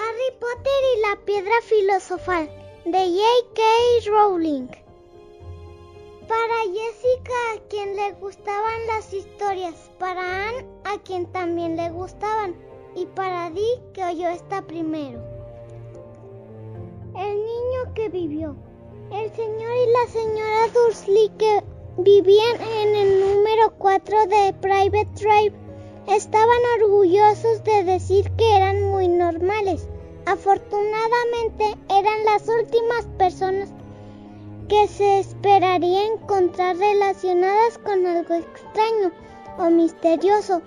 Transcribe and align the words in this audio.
Harry 0.00 0.34
Potter 0.40 0.80
y 0.96 1.00
la 1.00 1.24
piedra 1.26 1.52
filosofal 1.62 2.48
de 2.86 2.98
J.K. 2.98 4.10
Rowling. 4.10 4.68
Para 6.26 6.58
Jessica, 6.72 7.34
a 7.54 7.68
quien 7.68 7.96
le 7.96 8.12
gustaban 8.12 8.86
las 8.86 9.12
historias, 9.12 9.90
para 9.98 10.48
Anne, 10.48 10.66
a 10.84 10.96
quien 11.02 11.26
también 11.32 11.76
le 11.76 11.90
gustaban, 11.90 12.56
y 12.96 13.04
para 13.04 13.50
Dee, 13.50 13.82
que 13.92 14.02
oyó 14.04 14.28
esta 14.30 14.62
primero. 14.62 15.20
El 17.14 17.36
niño 17.36 17.94
que 17.94 18.08
vivió. 18.08 18.56
El 19.12 19.30
señor 19.32 19.72
y 19.76 19.90
la 19.90 20.12
señora 20.12 20.68
Dursley 20.72 21.28
que 21.36 21.62
vivían 21.98 22.60
en 22.60 22.94
el 22.96 23.20
número 23.20 23.74
4 23.76 24.26
de 24.28 24.54
Private 24.62 25.10
Drive 25.14 25.70
estaban 26.06 26.58
orgullosos 26.80 27.62
de 27.64 27.84
decir 27.84 28.30
que 28.36 28.56
eran 28.56 28.84
muy 28.84 29.06
normales. 29.06 29.89
Afortunadamente 30.30 31.76
eran 31.88 32.24
las 32.24 32.46
últimas 32.46 33.04
personas 33.18 33.68
que 34.68 34.86
se 34.86 35.18
esperaría 35.18 36.06
encontrar 36.06 36.76
relacionadas 36.76 37.78
con 37.78 38.06
algo 38.06 38.34
extraño 38.34 39.10
o 39.58 39.70
misterioso, 39.70 40.62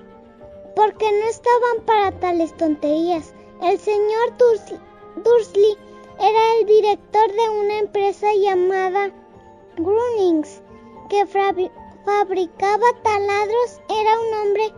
porque 0.76 1.10
no 1.14 1.30
estaban 1.30 1.86
para 1.86 2.20
tales 2.20 2.54
tonterías. 2.58 3.34
El 3.62 3.80
señor 3.80 4.36
Dursley 5.24 5.78
era 6.20 6.56
el 6.60 6.66
director 6.66 7.32
de 7.32 7.50
una 7.62 7.80
empresa 7.80 8.28
llamada 8.34 9.12
Grunings, 9.78 10.62
que 11.10 11.26
fabricaba 11.26 12.88
taladros. 13.02 13.80
Era 13.88 14.20
un 14.20 14.34
hombre 14.42 14.74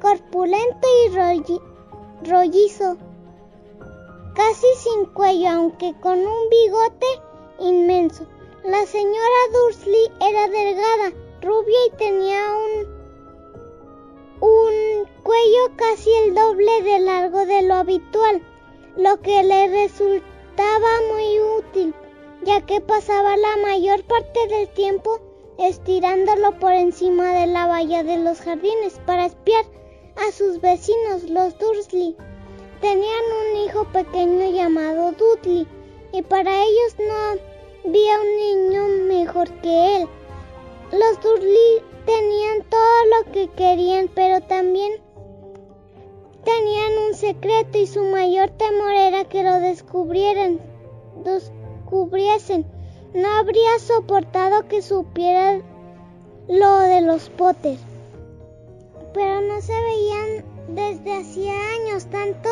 corpulento 0.00 0.86
y 1.06 2.28
rollizo, 2.28 2.98
casi 4.38 4.68
sin 4.76 5.06
cuello, 5.06 5.48
aunque 5.48 5.94
con 6.00 6.16
un 6.16 6.48
bigote 6.48 7.06
inmenso. 7.58 8.24
La 8.62 8.86
señora 8.86 9.40
Dursley 9.52 10.12
era 10.20 10.46
delgada, 10.46 11.12
rubia 11.42 11.76
y 11.88 11.96
tenía 11.96 12.38
un 12.54 12.98
un 14.40 15.08
cuello 15.24 15.74
casi 15.74 16.08
el 16.24 16.36
doble 16.36 16.82
de 16.82 17.00
largo 17.00 17.46
de 17.46 17.62
lo 17.62 17.74
habitual, 17.74 18.40
lo 18.96 19.20
que 19.22 19.42
le 19.42 19.66
resultaba 19.70 20.88
muy 21.12 21.40
útil, 21.58 21.92
ya 22.44 22.64
que 22.64 22.80
pasaba 22.80 23.36
la 23.36 23.56
mayor 23.56 24.04
parte 24.04 24.46
del 24.46 24.68
tiempo 24.68 25.18
estirándolo 25.58 26.56
por 26.60 26.74
encima 26.74 27.32
de 27.32 27.48
la 27.48 27.66
valla 27.66 28.04
de 28.04 28.18
los 28.18 28.40
jardines 28.40 29.00
para 29.04 29.26
espiar 29.26 29.64
a 30.28 30.30
sus 30.30 30.60
vecinos, 30.60 31.24
los 31.24 31.58
Dursley. 31.58 32.16
Tenían 32.80 33.24
un 33.40 33.56
hijo 33.56 33.84
pequeño 33.86 34.50
llamado 34.50 35.12
Dudley 35.12 35.66
y 36.12 36.22
para 36.22 36.50
ellos 36.62 36.94
no 36.98 37.88
había 37.88 38.20
un 38.20 38.36
niño 38.36 38.88
mejor 39.06 39.50
que 39.60 39.96
él. 39.96 40.08
Los 40.92 41.20
Dursley 41.20 41.82
tenían 42.06 42.62
todo 42.70 43.04
lo 43.16 43.32
que 43.32 43.48
querían, 43.48 44.08
pero 44.14 44.40
también 44.40 44.92
tenían 46.44 46.92
un 47.08 47.14
secreto 47.14 47.78
y 47.78 47.86
su 47.86 48.04
mayor 48.04 48.50
temor 48.50 48.92
era 48.92 49.24
que 49.24 49.42
lo 49.42 49.60
descubrieran, 49.60 50.60
descubriesen. 51.24 52.64
No 53.12 53.28
habría 53.38 53.78
soportado 53.80 54.68
que 54.68 54.82
supieran 54.82 55.62
lo 56.48 56.78
de 56.78 57.00
los 57.00 57.28
Potter 57.30 57.76
pero 59.18 59.40
no 59.40 59.60
se 59.60 59.72
veían 59.72 60.44
desde 60.68 61.12
hacía 61.12 61.52
años. 61.52 62.06
Tanto 62.06 62.48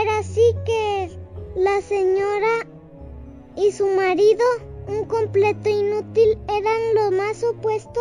era 0.00 0.18
así 0.18 0.54
que 0.64 1.10
la 1.54 1.80
señora 1.82 2.66
y 3.56 3.72
su 3.72 3.86
marido, 3.88 4.44
un 4.88 5.04
completo 5.04 5.68
inútil, 5.68 6.38
eran 6.48 6.94
lo 6.94 7.10
más 7.16 7.42
opuesto 7.44 8.00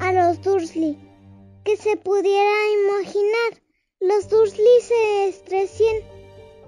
a 0.00 0.12
los 0.12 0.42
Dursley 0.42 0.98
que 1.64 1.76
se 1.76 1.96
pudiera 1.96 2.50
imaginar. 2.84 3.62
Los 4.00 4.28
Dursley 4.28 4.80
se 4.80 5.28
estrecían 5.28 5.96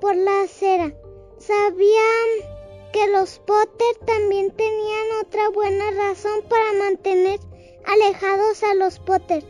por 0.00 0.14
la 0.14 0.42
acera. 0.42 0.94
Sabían 1.38 2.52
que 2.92 3.08
los 3.08 3.38
Potter 3.40 3.96
también 4.06 4.50
tenían 4.50 5.06
otra 5.24 5.48
buena 5.48 5.90
razón 5.92 6.42
para 6.48 6.72
mantener 6.74 7.40
alejados 7.84 8.62
a 8.62 8.74
los 8.74 8.98
Potter. 8.98 9.44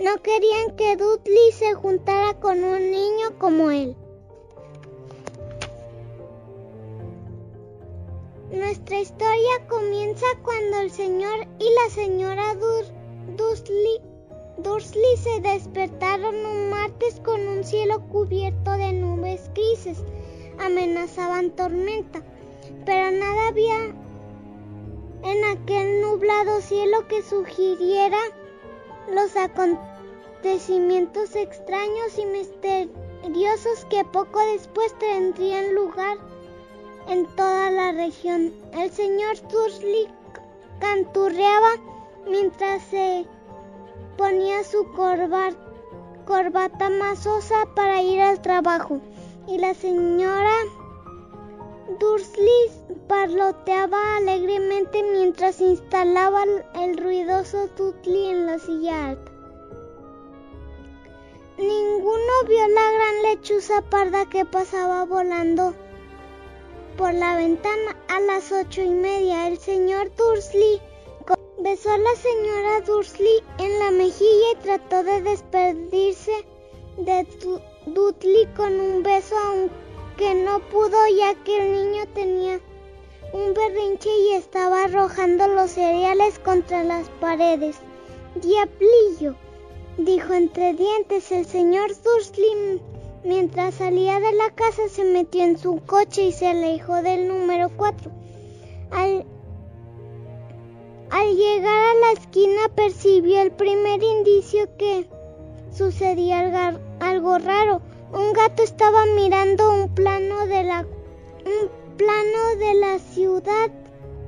No 0.00 0.20
querían 0.22 0.74
que 0.76 0.96
Dudley 0.96 1.52
se 1.52 1.72
juntara 1.74 2.34
con 2.40 2.64
un 2.64 2.90
niño 2.90 3.38
como 3.38 3.70
él. 3.70 3.96
Nuestra 8.50 9.00
historia 9.00 9.66
comienza 9.68 10.26
cuando 10.42 10.80
el 10.80 10.90
señor 10.90 11.46
y 11.60 11.64
la 11.64 11.90
señora 11.90 12.54
Dursley, 13.36 14.00
Dursley 14.58 15.16
se 15.16 15.40
despertaron 15.40 16.34
un 16.44 16.70
martes 16.70 17.20
con 17.24 17.46
un 17.46 17.62
cielo 17.62 18.00
cubierto 18.08 18.72
de 18.72 18.92
nubes 18.92 19.48
grises. 19.54 19.98
Amenazaban 20.58 21.52
tormenta, 21.52 22.20
pero 22.84 23.12
nada 23.12 23.48
había 23.48 23.94
en 25.22 25.44
aquel 25.44 26.00
nublado 26.00 26.60
cielo 26.60 27.06
que 27.06 27.22
sugiriera 27.22 28.18
los 29.12 29.36
acontecimientos 29.36 31.36
extraños 31.36 32.18
y 32.18 32.26
misteriosos 32.26 33.84
que 33.90 34.04
poco 34.04 34.40
después 34.52 34.96
tendrían 34.98 35.74
lugar 35.74 36.18
en 37.08 37.26
toda 37.36 37.70
la 37.70 37.92
región. 37.92 38.52
El 38.72 38.90
señor 38.90 39.36
Dursley 39.50 40.08
canturreaba 40.80 41.70
mientras 42.26 42.82
se 42.84 43.26
ponía 44.16 44.64
su 44.64 44.90
corbata 44.92 46.90
masosa 46.90 47.66
para 47.74 48.02
ir 48.02 48.20
al 48.20 48.40
trabajo 48.40 49.00
y 49.46 49.58
la 49.58 49.74
señora 49.74 50.54
Dursley 51.98 52.70
parloteaba 53.08 54.16
alegremente 54.16 55.02
mientras 55.02 55.60
instalaba 55.60 56.44
el 56.74 56.96
ruidoso 56.96 57.68
Dudley 57.76 58.30
en 58.30 58.46
la 58.46 58.58
silla 58.58 59.08
alta. 59.10 59.32
Ninguno 61.58 62.32
vio 62.48 62.66
la 62.68 62.90
gran 62.90 63.22
lechuza 63.22 63.82
parda 63.82 64.26
que 64.28 64.44
pasaba 64.44 65.04
volando 65.04 65.74
por 66.96 67.14
la 67.14 67.36
ventana 67.36 67.96
a 68.08 68.20
las 68.20 68.50
ocho 68.50 68.82
y 68.82 68.90
media. 68.90 69.46
El 69.46 69.58
señor 69.58 70.10
Dursley 70.16 70.80
besó 71.58 71.92
a 71.92 71.98
la 71.98 72.14
señora 72.16 72.80
Dursley 72.80 73.42
en 73.58 73.78
la 73.78 73.90
mejilla 73.90 74.52
y 74.52 74.62
trató 74.62 75.02
de 75.04 75.22
despedirse 75.22 76.44
de 76.98 77.26
Dudley 77.86 78.46
con 78.56 78.80
un 78.80 79.02
beso, 79.02 79.36
que 80.16 80.34
no 80.34 80.60
pudo 80.60 80.96
ya 81.18 81.34
que 81.42 81.56
el 81.58 81.72
niño 81.72 82.06
tenía 82.14 82.60
un 83.32 83.52
berrinche 83.52 84.10
y 84.16 84.34
estaba 84.34 84.84
arrojando 84.84 85.48
los 85.48 85.72
cereales 85.72 86.38
contra 86.38 86.84
las 86.84 87.08
paredes. 87.20 87.76
Diablillo, 88.36 89.34
dijo 89.98 90.32
entre 90.34 90.74
dientes 90.74 91.32
el 91.32 91.44
señor 91.46 91.90
Dursley. 92.02 92.80
Mientras 93.24 93.76
salía 93.76 94.20
de 94.20 94.32
la 94.34 94.50
casa 94.50 94.88
se 94.88 95.02
metió 95.04 95.42
en 95.42 95.58
su 95.58 95.80
coche 95.84 96.26
y 96.26 96.32
se 96.32 96.46
alejó 96.48 97.02
del 97.02 97.26
número 97.26 97.70
4. 97.76 98.10
Al, 98.90 99.24
al 101.10 101.36
llegar 101.36 101.84
a 101.88 101.94
la 101.94 102.12
esquina 102.12 102.68
percibió 102.74 103.40
el 103.40 103.50
primer 103.50 104.02
indicio 104.02 104.68
que 104.76 105.08
sucedía 105.72 106.78
algo 107.00 107.38
raro. 107.38 107.80
Un 108.12 108.32
gato 108.32 108.62
estaba 108.62 109.06
mirando 109.16 109.72
un 109.72 109.94
plano 109.94 110.46
de 110.46 110.62
la 110.64 110.80
un 110.80 111.96
plano 111.96 112.56
de 112.58 112.74
la 112.74 112.98
ciudad. 112.98 113.70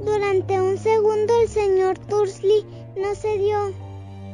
Durante 0.00 0.60
un 0.60 0.76
segundo 0.78 1.32
el 1.40 1.48
señor 1.48 1.98
Dursley 2.06 2.64
no 2.96 3.14
se 3.14 3.38
dio 3.38 3.72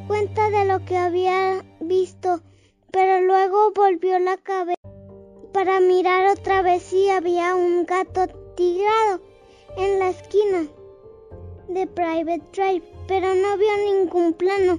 cuenta 0.06 0.50
de 0.50 0.65
lo 0.65 0.85
que 0.85 0.97
había 0.97 1.65
visto, 1.81 2.41
pero 2.91 3.21
luego 3.21 3.73
volvió 3.75 4.19
la 4.19 4.37
cabeza 4.37 4.81
para 5.53 5.81
mirar 5.81 6.37
otra 6.37 6.62
vez 6.62 6.83
si 6.83 7.09
había 7.09 7.55
un 7.55 7.85
gato 7.87 8.27
tigrado 8.56 9.21
en 9.77 9.99
la 9.99 10.11
esquina 10.11 10.67
de 11.69 11.87
Private 11.87 12.43
Drive, 12.53 12.83
pero 13.06 13.35
no 13.35 13.56
vio 13.56 13.77
ningún 13.85 14.35
plano. 14.35 14.79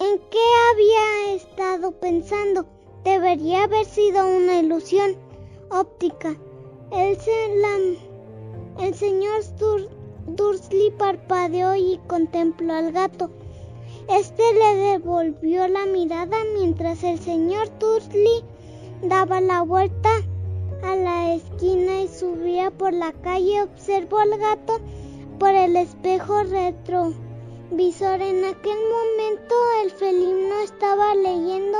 ¿En 0.00 0.18
qué 0.30 0.44
había 0.72 1.34
estado 1.34 1.92
pensando? 1.92 2.66
Debería 3.10 3.64
haber 3.64 3.86
sido 3.86 4.28
una 4.28 4.60
ilusión 4.60 5.16
óptica. 5.70 6.36
El, 6.92 7.16
señor 8.94 9.40
Dursley 10.26 10.90
parpadeó 10.90 11.74
y 11.74 11.98
contempló 12.06 12.74
al 12.74 12.92
gato. 12.92 13.30
Este 14.10 14.42
le 14.52 14.76
devolvió 14.90 15.66
la 15.68 15.86
mirada 15.86 16.36
mientras 16.52 17.02
el 17.02 17.18
señor 17.18 17.70
Dursley 17.78 18.44
daba 19.02 19.40
la 19.40 19.62
vuelta 19.62 20.10
a 20.82 20.94
la 20.94 21.32
esquina 21.32 22.02
y 22.02 22.08
subía 22.08 22.70
por 22.70 22.92
la 22.92 23.14
calle, 23.14 23.62
observó 23.62 24.18
al 24.18 24.36
gato 24.36 24.80
por 25.38 25.54
el 25.54 25.76
espejo 25.76 26.42
retrovisor. 26.42 28.20
En 28.20 28.44
aquel 28.44 28.78
momento 28.96 29.54
el 29.82 29.92
felino 29.92 30.60
estaba 30.62 31.14
leyendo 31.14 31.78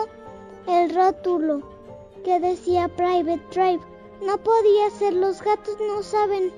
el 0.68 0.94
rótulo 0.94 1.62
que 2.24 2.38
decía 2.40 2.88
Private 2.88 3.42
Drive. 3.52 3.80
No 4.20 4.36
podía 4.38 4.90
ser, 4.90 5.14
los 5.14 5.42
gatos 5.42 5.76
no 5.80 6.02
saben 6.02 6.52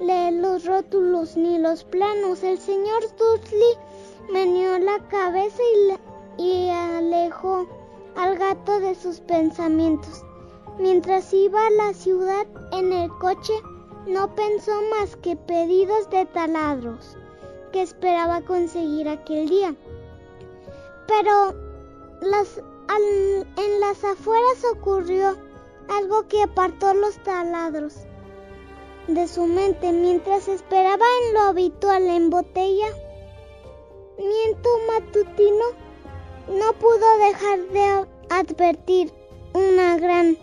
leer 0.00 0.32
los 0.34 0.64
rótulos 0.64 1.36
ni 1.36 1.58
los 1.58 1.84
planos. 1.84 2.42
El 2.42 2.58
señor 2.58 3.02
Dursley 3.18 3.76
meneó 4.32 4.78
la 4.78 4.98
cabeza 5.08 5.62
y, 6.38 6.42
y 6.42 6.70
alejó 6.70 7.66
al 8.16 8.38
gato 8.38 8.80
de 8.80 8.94
sus 8.94 9.20
pensamientos. 9.20 10.24
Mientras 10.78 11.32
iba 11.34 11.66
a 11.66 11.70
la 11.70 11.92
ciudad 11.92 12.46
en 12.72 12.92
el 12.92 13.10
coche, 13.18 13.52
no 14.06 14.34
pensó 14.34 14.72
más 14.96 15.16
que 15.16 15.36
pedidos 15.36 16.08
de 16.10 16.24
taladros 16.26 17.18
que 17.72 17.82
esperaba 17.82 18.40
conseguir 18.42 19.08
aquel 19.08 19.48
día. 19.48 19.74
Pero 21.06 21.54
en 22.88 23.80
las 23.80 24.04
afueras 24.04 24.64
ocurrió 24.72 25.36
algo 25.88 26.26
que 26.28 26.42
apartó 26.42 26.94
los 26.94 27.16
taladros 27.22 27.94
de 29.08 29.26
su 29.28 29.46
mente 29.46 29.92
mientras 29.92 30.48
esperaba 30.48 31.04
en 31.26 31.34
lo 31.34 31.40
habitual 31.40 32.04
en 32.04 32.30
botella. 32.30 32.86
Miento 34.18 34.68
matutino 34.88 35.64
no 36.48 36.72
pudo 36.74 37.18
dejar 37.18 37.60
de 37.68 38.06
advertir 38.30 39.12
una 39.54 39.96
gran 39.98 40.36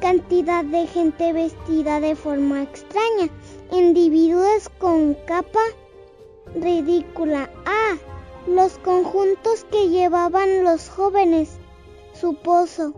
cantidad 0.00 0.64
de 0.64 0.86
gente 0.86 1.32
vestida 1.32 2.00
de 2.00 2.14
forma 2.14 2.62
extraña, 2.62 3.28
individuos 3.72 4.68
con 4.78 5.14
capa 5.26 5.62
ridícula. 6.54 7.50
Ah, 7.64 7.96
los 8.46 8.78
conjuntos 8.78 9.64
que 9.70 9.88
llevaban 9.88 10.64
los 10.64 10.88
jóvenes, 10.88 11.55
supuso 12.20 12.94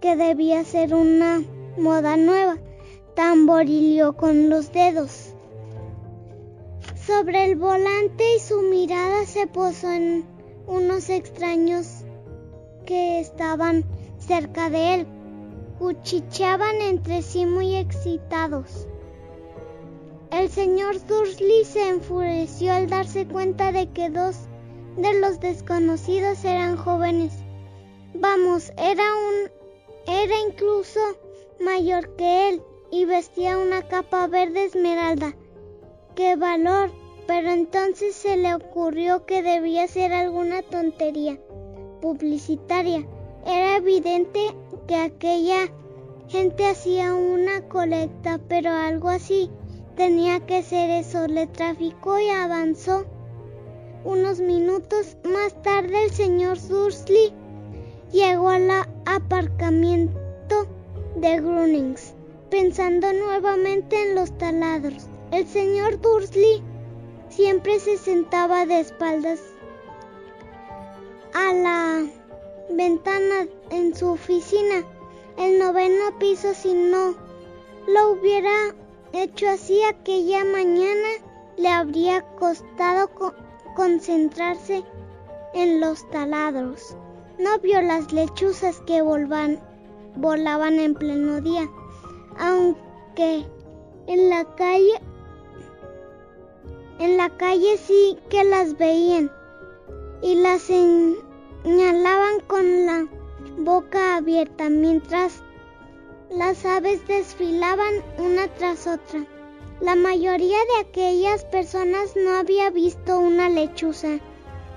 que 0.00 0.16
debía 0.16 0.64
ser 0.64 0.94
una 0.94 1.42
moda 1.76 2.16
nueva, 2.16 2.56
tamborilio 3.14 4.16
con 4.16 4.50
los 4.50 4.72
dedos. 4.72 5.34
Sobre 7.06 7.44
el 7.44 7.56
volante 7.56 8.24
y 8.36 8.40
su 8.40 8.62
mirada 8.62 9.24
se 9.24 9.46
posó 9.46 9.90
en 9.90 10.24
unos 10.66 11.08
extraños 11.08 12.04
que 12.86 13.20
estaban 13.20 13.84
cerca 14.18 14.70
de 14.70 14.94
él 14.94 15.06
cuchicheaban 15.80 16.82
entre 16.82 17.22
sí 17.22 17.46
muy 17.46 17.74
excitados. 17.74 18.86
El 20.30 20.50
señor 20.50 21.04
Dursley 21.06 21.64
se 21.64 21.88
enfureció 21.88 22.74
al 22.74 22.86
darse 22.86 23.26
cuenta 23.26 23.72
de 23.72 23.88
que 23.88 24.10
dos 24.10 24.36
de 24.98 25.18
los 25.18 25.40
desconocidos 25.40 26.44
eran 26.44 26.76
jóvenes. 26.76 27.32
Vamos, 28.14 28.72
era 28.76 29.04
un 29.14 29.50
era 30.08 30.34
incluso 30.48 30.98
mayor 31.60 32.16
que 32.16 32.48
él 32.48 32.62
y 32.90 33.04
vestía 33.04 33.56
una 33.56 33.86
capa 33.86 34.26
verde 34.26 34.64
esmeralda. 34.64 35.36
¡Qué 36.16 36.34
valor! 36.34 36.90
Pero 37.28 37.52
entonces 37.52 38.16
se 38.16 38.36
le 38.36 38.52
ocurrió 38.52 39.24
que 39.26 39.42
debía 39.42 39.86
ser 39.86 40.12
alguna 40.12 40.62
tontería 40.62 41.38
publicitaria. 42.00 43.06
Era 43.46 43.76
evidente 43.76 44.40
que 44.88 44.96
aquella 44.96 45.68
gente 46.26 46.66
hacía 46.66 47.14
una 47.14 47.68
colecta, 47.68 48.40
pero 48.48 48.70
algo 48.70 49.08
así 49.08 49.50
tenía 49.94 50.40
que 50.46 50.64
ser 50.64 50.90
eso. 50.90 51.28
Le 51.28 51.46
traficó 51.46 52.18
y 52.18 52.28
avanzó. 52.28 53.04
Unos 54.02 54.40
minutos 54.40 55.16
más 55.22 55.62
tarde 55.62 56.04
el 56.06 56.10
señor 56.10 56.58
Dursley 56.66 57.32
llegó 58.12 58.50
al 58.50 58.70
aparcamiento 59.06 60.66
de 61.16 61.40
Grunings, 61.40 62.14
pensando 62.50 63.12
nuevamente 63.12 64.02
en 64.02 64.14
los 64.14 64.36
taladros. 64.38 65.08
El 65.30 65.46
señor 65.46 66.00
Dursley 66.00 66.62
siempre 67.28 67.78
se 67.78 67.96
sentaba 67.96 68.66
de 68.66 68.80
espaldas 68.80 69.40
a 71.32 71.52
la 71.52 72.06
ventana 72.70 73.46
en 73.70 73.94
su 73.94 74.08
oficina, 74.08 74.84
el 75.36 75.58
noveno 75.58 76.18
piso, 76.18 76.52
si 76.54 76.74
no 76.74 77.14
lo 77.86 78.12
hubiera 78.12 78.74
hecho 79.12 79.48
así 79.48 79.82
aquella 79.84 80.44
mañana, 80.44 81.08
le 81.56 81.68
habría 81.68 82.22
costado 82.36 83.10
concentrarse 83.74 84.84
en 85.54 85.80
los 85.80 86.08
taladros. 86.10 86.96
No 87.40 87.58
vio 87.58 87.80
las 87.80 88.12
lechuzas 88.12 88.80
que 88.86 89.00
volaban 89.00 90.78
en 90.78 90.94
pleno 90.94 91.40
día, 91.40 91.70
aunque 92.38 93.46
en 94.06 94.28
la 94.28 94.44
calle 94.56 95.00
en 96.98 97.16
la 97.16 97.30
calle 97.38 97.78
sí 97.78 98.18
que 98.28 98.44
las 98.44 98.76
veían 98.76 99.32
y 100.20 100.34
las 100.34 100.60
señalaban 100.60 102.40
con 102.46 102.84
la 102.84 103.08
boca 103.56 104.16
abierta 104.16 104.68
mientras 104.68 105.42
las 106.30 106.66
aves 106.66 107.06
desfilaban 107.08 108.04
una 108.18 108.48
tras 108.48 108.86
otra. 108.86 109.24
La 109.80 109.96
mayoría 109.96 110.58
de 110.58 110.88
aquellas 110.88 111.46
personas 111.46 112.14
no 112.22 112.32
había 112.32 112.68
visto 112.68 113.18
una 113.18 113.48
lechuza, 113.48 114.18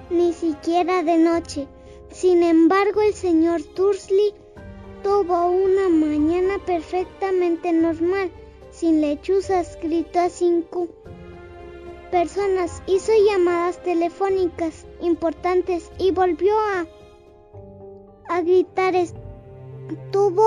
ni 0.09 0.31
siquiera 0.31 1.03
de 1.03 1.17
noche. 1.17 1.67
Sin 2.13 2.43
embargo, 2.43 3.01
el 3.01 3.15
señor 3.15 3.61
Dursley 3.73 4.35
tuvo 5.01 5.49
una 5.49 5.89
mañana 5.89 6.59
perfectamente 6.63 7.73
normal, 7.73 8.29
sin 8.69 9.01
lechuzas, 9.01 9.79
gritó 9.81 10.19
a 10.19 10.29
cinco 10.29 10.89
personas, 12.11 12.83
hizo 12.85 13.11
llamadas 13.27 13.81
telefónicas 13.81 14.85
importantes 15.01 15.91
y 15.97 16.11
volvió 16.11 16.53
a, 16.55 16.85
a 18.29 18.41
gritar. 18.41 18.93
Estuvo 18.93 20.45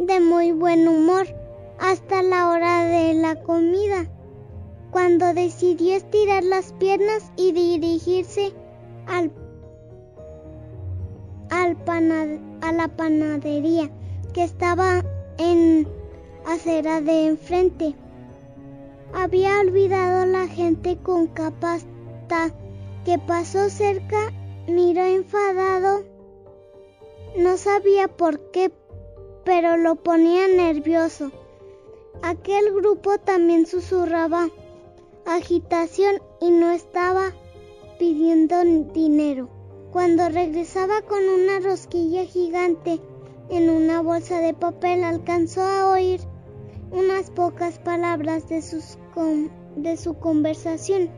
de 0.00 0.18
muy 0.18 0.50
buen 0.50 0.88
humor 0.88 1.28
hasta 1.78 2.24
la 2.24 2.50
hora 2.50 2.84
de 2.88 3.14
la 3.14 3.40
comida, 3.44 4.10
cuando 4.90 5.32
decidió 5.32 5.94
estirar 5.94 6.42
las 6.42 6.72
piernas 6.72 7.30
y 7.36 7.52
dirigirse 7.52 8.52
al, 9.06 9.30
al 11.50 11.76
a 12.60 12.72
la 12.72 12.88
panadería 12.88 13.90
que 14.32 14.44
estaba 14.44 15.02
en 15.38 15.88
acera 16.46 17.00
de 17.00 17.26
enfrente. 17.26 17.94
Había 19.14 19.60
olvidado 19.60 20.26
la 20.26 20.46
gente 20.48 20.98
con 20.98 21.28
capasta 21.28 22.52
que 23.04 23.18
pasó 23.18 23.70
cerca, 23.70 24.32
miró 24.66 25.02
enfadado. 25.02 26.04
No 27.36 27.56
sabía 27.56 28.08
por 28.08 28.50
qué, 28.50 28.70
pero 29.44 29.76
lo 29.76 29.96
ponía 29.96 30.46
nervioso. 30.48 31.32
Aquel 32.22 32.74
grupo 32.74 33.18
también 33.18 33.66
susurraba 33.66 34.48
agitación 35.24 36.20
y 36.40 36.50
no 36.50 36.70
estaba 36.70 37.32
pidiendo 37.98 38.62
dinero. 38.92 39.57
Cuando 39.92 40.28
regresaba 40.28 41.00
con 41.00 41.26
una 41.28 41.60
rosquilla 41.60 42.26
gigante 42.26 43.00
en 43.48 43.70
una 43.70 44.02
bolsa 44.02 44.38
de 44.40 44.52
papel, 44.52 45.02
alcanzó 45.02 45.62
a 45.62 45.90
oír 45.90 46.20
unas 46.90 47.30
pocas 47.30 47.78
palabras 47.78 48.46
de, 48.50 48.60
su 48.60 50.14
conversación. 50.18 51.08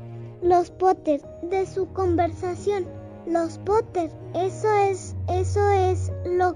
Los 0.41 0.71
Potter, 0.71 1.21
de 1.43 1.67
su 1.67 1.93
conversación. 1.93 2.87
Los 3.27 3.59
Potter, 3.59 4.12
eso 4.35 4.73
es, 4.73 5.17
eso 5.29 5.69
es 5.71 6.12
lo 6.25 6.55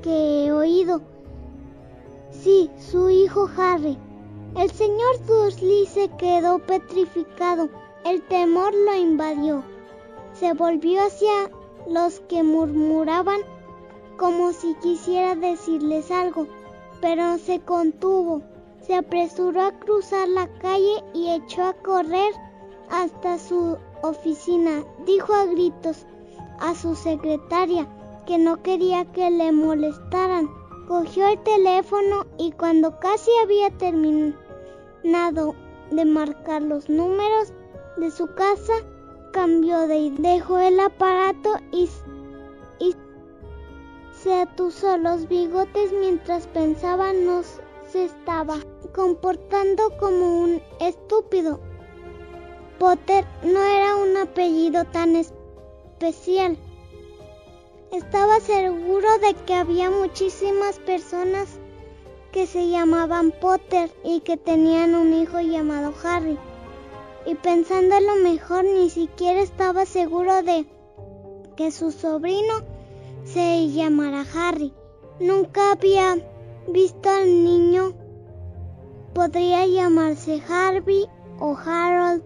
que 0.00 0.46
he 0.46 0.52
oído. 0.52 1.02
Sí, 2.30 2.70
su 2.78 3.10
hijo 3.10 3.50
Harry. 3.56 3.98
El 4.56 4.70
señor 4.70 5.26
Dursley 5.26 5.86
se 5.86 6.08
quedó 6.18 6.60
petrificado. 6.60 7.68
El 8.04 8.22
temor 8.22 8.72
lo 8.74 8.94
invadió. 8.94 9.71
Se 10.42 10.54
volvió 10.54 11.00
hacia 11.00 11.52
los 11.86 12.18
que 12.18 12.42
murmuraban 12.42 13.38
como 14.16 14.50
si 14.50 14.74
quisiera 14.82 15.36
decirles 15.36 16.10
algo 16.10 16.48
pero 17.00 17.38
se 17.38 17.60
contuvo. 17.60 18.42
Se 18.80 18.96
apresuró 18.96 19.60
a 19.60 19.78
cruzar 19.78 20.28
la 20.28 20.48
calle 20.58 21.04
y 21.14 21.30
echó 21.30 21.62
a 21.62 21.74
correr 21.74 22.32
hasta 22.90 23.38
su 23.38 23.78
oficina. 24.02 24.84
Dijo 25.06 25.32
a 25.32 25.44
gritos 25.44 26.06
a 26.58 26.74
su 26.74 26.96
secretaria 26.96 27.86
que 28.26 28.36
no 28.36 28.64
quería 28.64 29.04
que 29.12 29.30
le 29.30 29.52
molestaran. 29.52 30.50
Cogió 30.88 31.28
el 31.28 31.38
teléfono 31.44 32.26
y 32.36 32.50
cuando 32.50 32.98
casi 32.98 33.30
había 33.44 33.70
terminado 33.78 35.54
de 35.92 36.04
marcar 36.04 36.62
los 36.62 36.88
números 36.88 37.52
de 37.96 38.10
su 38.10 38.26
casa, 38.34 38.72
cambió 39.32 39.88
de. 39.88 40.12
Dejó 40.18 40.58
el 40.58 40.78
aparato 40.78 41.56
y, 41.72 41.88
y 42.78 42.94
se 44.12 44.34
atusó 44.42 44.96
los 44.98 45.28
bigotes 45.28 45.92
mientras 45.92 46.46
pensaba 46.46 47.12
no 47.12 47.42
se 47.90 48.04
estaba 48.04 48.58
comportando 48.94 49.96
como 49.98 50.42
un 50.42 50.62
estúpido. 50.80 51.60
Potter 52.78 53.24
no 53.42 53.62
era 53.62 53.96
un 53.96 54.16
apellido 54.16 54.84
tan 54.84 55.16
especial. 55.16 56.56
Estaba 57.92 58.40
seguro 58.40 59.18
de 59.18 59.34
que 59.44 59.54
había 59.54 59.90
muchísimas 59.90 60.78
personas 60.78 61.58
que 62.32 62.46
se 62.46 62.70
llamaban 62.70 63.30
Potter 63.30 63.90
y 64.02 64.20
que 64.20 64.38
tenían 64.38 64.94
un 64.94 65.12
hijo 65.12 65.40
llamado 65.40 65.92
Harry. 66.02 66.38
Y 67.24 67.34
pensando 67.36 68.00
lo 68.00 68.16
mejor, 68.22 68.64
ni 68.64 68.90
siquiera 68.90 69.40
estaba 69.40 69.86
seguro 69.86 70.42
de 70.42 70.66
que 71.56 71.70
su 71.70 71.92
sobrino 71.92 72.54
se 73.24 73.70
llamara 73.70 74.24
Harry. 74.34 74.72
Nunca 75.20 75.72
había 75.72 76.16
visto 76.68 77.08
al 77.08 77.44
niño. 77.44 77.92
Podría 79.14 79.66
llamarse 79.66 80.42
Harvey 80.48 81.06
o 81.38 81.56
Harold. 81.56 82.24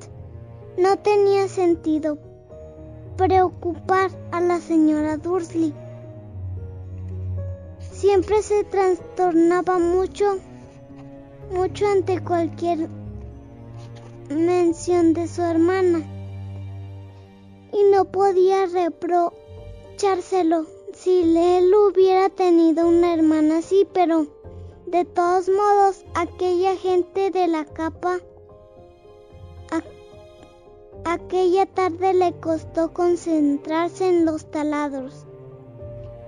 No 0.79 0.97
tenía 0.99 1.49
sentido 1.49 2.19
preocupar 3.17 4.11
a 4.31 4.41
la 4.41 4.61
señora 4.61 5.17
Dursley. 5.17 5.75
Siempre 7.79 8.43
se 8.43 8.65
trastornaba 8.65 9.79
mucho, 9.79 10.39
mucho 11.51 11.87
ante 11.87 12.23
cualquier 12.23 12.89
mención 14.31 15.15
de 15.15 15.29
su 15.29 15.43
hermana 15.43 16.03
y 17.73 17.85
no 17.93 18.07
podía 18.07 18.67
reprochárselo 18.67 20.67
si 20.93 21.37
él 21.37 21.73
hubiera 21.75 22.29
tenido 22.29 22.89
una 22.89 23.15
hermana 23.15 23.59
así, 23.59 23.87
pero 23.93 24.27
de 24.87 25.05
todos 25.05 25.49
modos 25.49 26.05
aquella 26.15 26.77
gente 26.77 27.31
de 27.31 27.49
la 27.49 27.65
capa 27.65 28.21
Aquella 31.09 31.67
tarde 31.67 32.15
le 32.15 32.33
costó 32.41 32.93
concentrarse 32.93 34.09
en 34.09 34.25
los 34.25 34.51
taladros. 34.51 35.25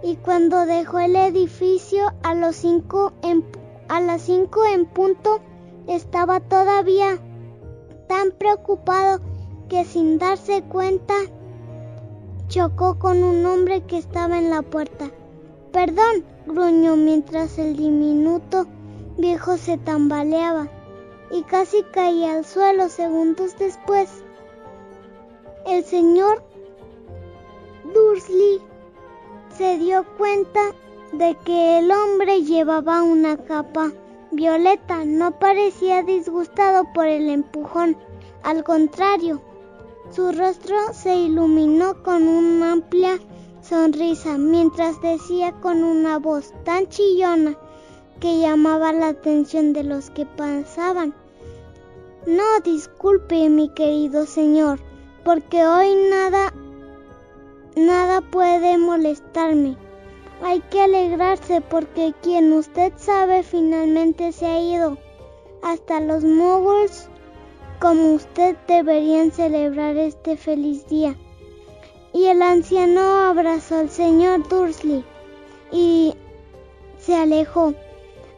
Y 0.05 0.15
cuando 0.15 0.67
dejó 0.67 1.01
el 1.01 1.17
edificio 1.17 2.13
a, 2.23 2.37
los 2.37 2.55
cinco 2.55 3.13
a 3.89 4.01
las 4.01 4.23
cinco 4.23 4.65
en 4.73 4.87
punto, 4.87 5.41
estaba 5.89 6.39
todavía 6.39 7.19
tan 8.09 8.33
preocupado 8.33 9.21
que 9.69 9.85
sin 9.85 10.19
darse 10.19 10.63
cuenta 10.63 11.15
chocó 12.49 12.99
con 12.99 13.23
un 13.23 13.45
hombre 13.45 13.83
que 13.83 13.99
estaba 13.99 14.39
en 14.39 14.51
la 14.51 14.63
puerta. 14.63 15.11
Perdón, 15.73 16.25
gruñó 16.47 16.97
mientras 16.97 17.59
el 17.59 17.77
diminuto 17.77 18.67
viejo 19.19 19.59
se 19.59 19.77
tambaleaba 19.77 20.69
y 21.31 21.43
casi 21.43 21.83
caía 21.93 22.37
al 22.37 22.47
suelo 22.47 22.89
segundos 22.89 23.57
después. 23.59 24.09
El 25.67 25.85
señor 25.85 26.43
Dursley 27.93 28.61
se 29.57 29.77
dio 29.77 30.05
cuenta 30.17 30.61
de 31.13 31.37
que 31.45 31.79
el 31.79 31.91
hombre 31.91 32.43
llevaba 32.43 33.03
una 33.03 33.37
capa 33.37 33.93
violeta. 34.31 35.05
No 35.05 35.39
parecía 35.39 36.03
disgustado 36.03 36.85
por 36.95 37.07
el 37.07 37.29
empujón. 37.29 37.97
Al 38.43 38.65
contrario, 38.65 39.41
su 40.11 40.33
rostro 40.33 40.77
se 40.93 41.17
iluminó 41.17 42.03
con 42.03 42.27
una 42.27 42.73
amplia 42.73 43.19
sonrisa 43.63 44.39
mientras 44.39 45.01
decía 45.01 45.53
con 45.61 45.85
una 45.85 46.19
voz 46.19 46.53
tan 46.65 46.89
chillona 46.89 47.57
que 48.21 48.41
llamaba 48.41 48.93
la 48.93 49.09
atención 49.09 49.73
de 49.73 49.85
los 49.85 50.11
que 50.11 50.27
pasaban. 50.27 51.15
No 52.27 52.61
disculpe, 52.65 53.49
mi 53.49 53.69
querido 53.71 54.27
señor 54.27 54.81
porque 55.29 55.67
hoy 55.67 55.95
nada, 56.11 56.55
nada 57.77 58.23
puede 58.23 58.79
molestarme. 58.79 59.77
Hay 60.43 60.61
que 60.71 60.83
alegrarse 60.83 61.61
porque 61.61 62.15
quien 62.23 62.53
usted 62.53 62.93
sabe 62.97 63.43
finalmente 63.43 64.33
se 64.33 64.47
ha 64.47 64.61
ido. 64.61 64.99
Hasta 65.63 66.01
los 66.01 66.23
moguls 66.23 67.09
como 67.81 68.15
usted 68.15 68.57
deberían 68.67 69.33
celebrar 69.33 69.97
este 69.97 70.37
feliz 70.37 70.87
día. 70.89 71.17
Y 72.13 72.27
el 72.27 72.43
anciano 72.43 73.01
abrazó 73.01 73.77
al 73.77 73.91
señor 73.91 74.49
Dursley 74.49 75.05
y 75.73 76.15
se 76.99 77.17
alejó. 77.17 77.75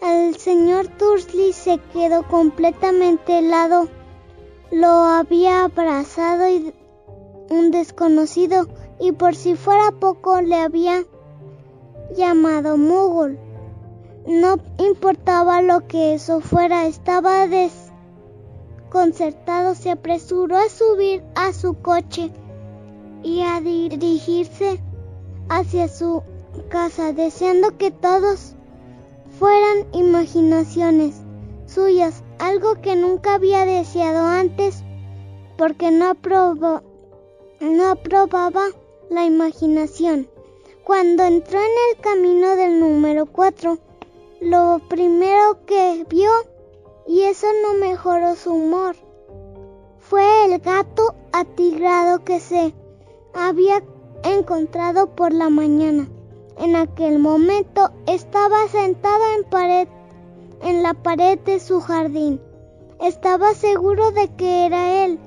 El 0.02 0.36
señor 0.36 0.96
Dursley 0.96 1.52
se 1.52 1.78
quedó 1.92 2.26
completamente 2.26 3.38
helado. 3.38 3.88
Lo 4.70 4.88
había 4.88 5.64
abrazado 5.64 6.48
y 6.48 6.72
un 7.50 7.70
desconocido 7.70 8.68
y 8.98 9.12
por 9.12 9.34
si 9.34 9.54
fuera 9.54 9.92
poco 9.92 10.40
le 10.40 10.56
había 10.56 11.04
llamado 12.16 12.76
Mugol. 12.76 13.38
No 14.26 14.56
importaba 14.78 15.62
lo 15.62 15.86
que 15.86 16.14
eso 16.14 16.40
fuera, 16.40 16.86
estaba 16.86 17.46
desconcertado, 17.46 19.74
se 19.74 19.90
apresuró 19.90 20.56
a 20.56 20.68
subir 20.68 21.22
a 21.34 21.52
su 21.52 21.74
coche 21.74 22.30
y 23.22 23.42
a 23.42 23.60
dirigirse 23.60 24.80
hacia 25.48 25.88
su 25.88 26.22
casa, 26.68 27.12
deseando 27.12 27.76
que 27.78 27.90
todos 27.90 28.54
fueran 29.38 29.86
imaginaciones 29.92 31.22
suyas, 31.66 32.22
algo 32.38 32.80
que 32.80 32.96
nunca 32.96 33.34
había 33.34 33.64
deseado 33.64 34.26
antes, 34.26 34.82
porque 35.56 35.90
no 35.90 36.10
aprobó 36.10 36.82
no 37.60 37.90
aprobaba 37.90 38.68
la 39.10 39.26
imaginación. 39.26 40.28
Cuando 40.84 41.24
entró 41.24 41.58
en 41.58 41.64
el 41.90 42.00
camino 42.00 42.56
del 42.56 42.80
número 42.80 43.26
4, 43.26 43.78
lo 44.40 44.80
primero 44.88 45.64
que 45.66 46.06
vio, 46.08 46.30
y 47.06 47.22
eso 47.22 47.46
no 47.62 47.74
mejoró 47.74 48.34
su 48.34 48.52
humor, 48.52 48.96
fue 49.98 50.46
el 50.46 50.58
gato 50.58 51.14
atigrado 51.32 52.24
que 52.24 52.40
se 52.40 52.74
había 53.34 53.82
encontrado 54.24 55.14
por 55.14 55.32
la 55.32 55.50
mañana. 55.50 56.08
En 56.56 56.76
aquel 56.76 57.18
momento 57.18 57.90
estaba 58.06 58.66
sentado 58.68 59.22
en 59.36 59.44
pared 59.44 59.88
en 60.62 60.82
la 60.82 60.94
pared 60.94 61.38
de 61.40 61.60
su 61.60 61.80
jardín. 61.80 62.40
Estaba 63.00 63.54
seguro 63.54 64.10
de 64.12 64.28
que 64.36 64.66
era 64.66 65.04
él 65.04 65.18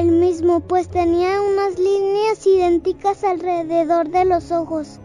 el 0.00 0.12
mismo, 0.12 0.60
pues 0.60 0.88
tenía 0.88 1.40
unas 1.40 1.78
líneas 1.78 2.46
idénticas 2.46 3.24
alrededor 3.24 4.10
de 4.10 4.26
los 4.26 4.52
ojos. 4.52 5.00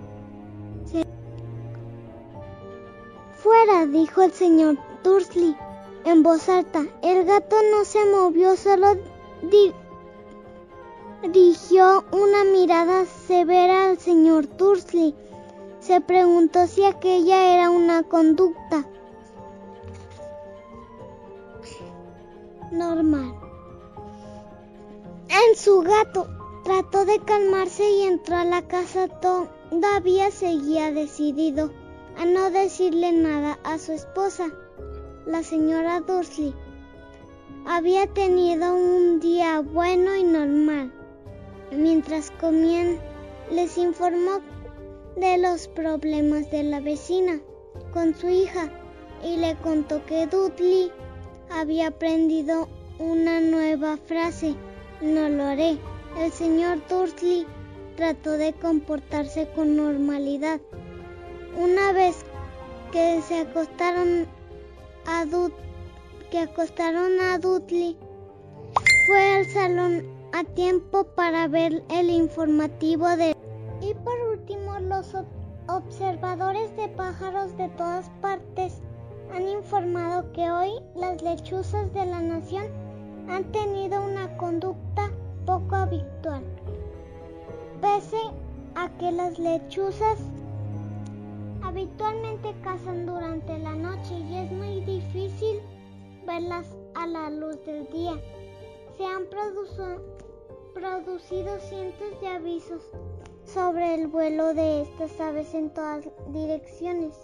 Fuera, 3.41 3.85
dijo 3.85 4.21
el 4.21 4.33
señor 4.33 4.77
Dursley 5.03 5.55
en 6.03 6.23
voz 6.23 6.49
alta. 6.49 6.85
El 7.01 7.25
gato 7.25 7.55
no 7.71 7.85
se 7.85 8.05
movió, 8.05 8.57
solo 8.57 8.97
dirigió 11.23 12.03
una 12.11 12.43
mirada 12.43 13.05
severa 13.05 13.89
al 13.89 13.97
señor 13.97 14.57
Dursley. 14.57 15.15
Se 15.79 16.01
preguntó 16.01 16.67
si 16.67 16.83
aquella 16.83 17.53
era 17.53 17.69
una 17.69 18.03
conducta 18.03 18.85
normal 22.71 23.50
en 25.31 25.55
su 25.55 25.81
gato. 25.81 26.27
Trató 26.63 27.05
de 27.05 27.19
calmarse 27.19 27.89
y 27.89 28.03
entró 28.03 28.35
a 28.35 28.45
la 28.45 28.67
casa. 28.67 29.07
Todavía 29.07 30.29
seguía 30.29 30.91
decidido 30.91 31.71
a 32.17 32.25
no 32.25 32.51
decirle 32.51 33.13
nada 33.13 33.57
a 33.63 33.79
su 33.79 33.93
esposa, 33.93 34.51
la 35.25 35.43
señora 35.43 36.01
Dursley. 36.01 36.53
Había 37.65 38.07
tenido 38.07 38.75
un 38.75 39.19
día 39.19 39.61
bueno 39.61 40.15
y 40.15 40.23
normal. 40.23 40.91
Mientras 41.71 42.31
comían, 42.31 42.99
les 43.49 43.77
informó 43.77 44.41
de 45.15 45.37
los 45.37 45.67
problemas 45.69 46.51
de 46.51 46.63
la 46.63 46.79
vecina 46.79 47.39
con 47.93 48.15
su 48.15 48.27
hija 48.27 48.69
y 49.23 49.37
le 49.37 49.55
contó 49.57 50.05
que 50.05 50.27
Dudley 50.27 50.91
había 51.49 51.87
aprendido 51.87 52.67
una 52.99 53.39
nueva 53.39 53.97
frase 53.97 54.55
no 55.01 55.29
lo 55.29 55.43
haré. 55.43 55.77
El 56.17 56.31
señor 56.31 56.79
Dursley 56.89 57.45
trató 57.95 58.31
de 58.31 58.53
comportarse 58.53 59.47
con 59.55 59.75
normalidad, 59.75 60.59
una 61.57 61.91
vez 61.93 62.23
que 62.91 63.21
se 63.21 63.39
acostaron 63.39 64.27
a 65.05 65.25
que 66.29 66.39
acostaron 66.39 67.19
a 67.19 67.37
Dudley, 67.37 67.97
fue 69.05 69.35
al 69.35 69.45
salón 69.47 70.05
a 70.33 70.43
tiempo 70.43 71.03
para 71.03 71.47
ver 71.47 71.83
el 71.89 72.09
informativo 72.09 73.07
de... 73.17 73.35
Y 73.81 73.93
por 73.95 74.19
último, 74.29 74.79
los 74.79 75.13
observadores 75.67 76.75
de 76.77 76.87
pájaros 76.89 77.55
de 77.57 77.67
todas 77.69 78.09
partes 78.21 78.81
han 79.33 79.47
informado 79.47 80.31
que 80.33 80.49
hoy 80.49 80.71
las 80.95 81.21
lechuzas 81.21 81.93
de 81.93 82.05
la 82.05 82.21
nación 82.21 82.65
han 83.29 83.51
tenido 83.51 84.03
una 84.03 84.35
conducta 84.37 85.11
poco 85.45 85.75
habitual. 85.75 86.43
Pese 87.81 88.21
a 88.75 88.89
que 88.97 89.11
las 89.11 89.37
lechuzas 89.39 90.19
habitualmente 91.63 92.53
cazan 92.63 93.05
durante 93.05 93.57
la 93.59 93.75
noche 93.75 94.13
y 94.17 94.35
es 94.37 94.51
muy 94.51 94.81
difícil 94.81 95.61
verlas 96.25 96.67
a 96.95 97.07
la 97.07 97.29
luz 97.29 97.63
del 97.65 97.89
día. 97.91 98.19
Se 98.97 99.05
han 99.05 99.25
producido 100.73 101.59
cientos 101.59 102.21
de 102.21 102.27
avisos 102.27 102.81
sobre 103.45 103.95
el 103.95 104.07
vuelo 104.07 104.53
de 104.53 104.81
estas 104.83 105.19
aves 105.19 105.53
en 105.53 105.69
todas 105.71 106.07
direcciones. 106.27 107.15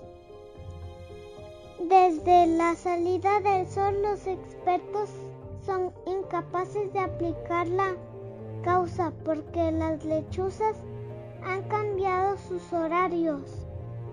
Desde 1.79 2.47
la 2.47 2.75
salida 2.75 3.39
del 3.41 3.67
sol 3.67 4.01
los 4.01 4.25
expertos 4.25 5.09
son 5.67 5.91
incapaces 6.05 6.93
de 6.93 6.99
aplicar 6.99 7.67
la 7.67 7.93
causa 8.63 9.11
porque 9.25 9.69
las 9.73 10.03
lechuzas 10.05 10.77
han 11.43 11.61
cambiado 11.63 12.37
sus 12.37 12.71
horarios 12.71 13.41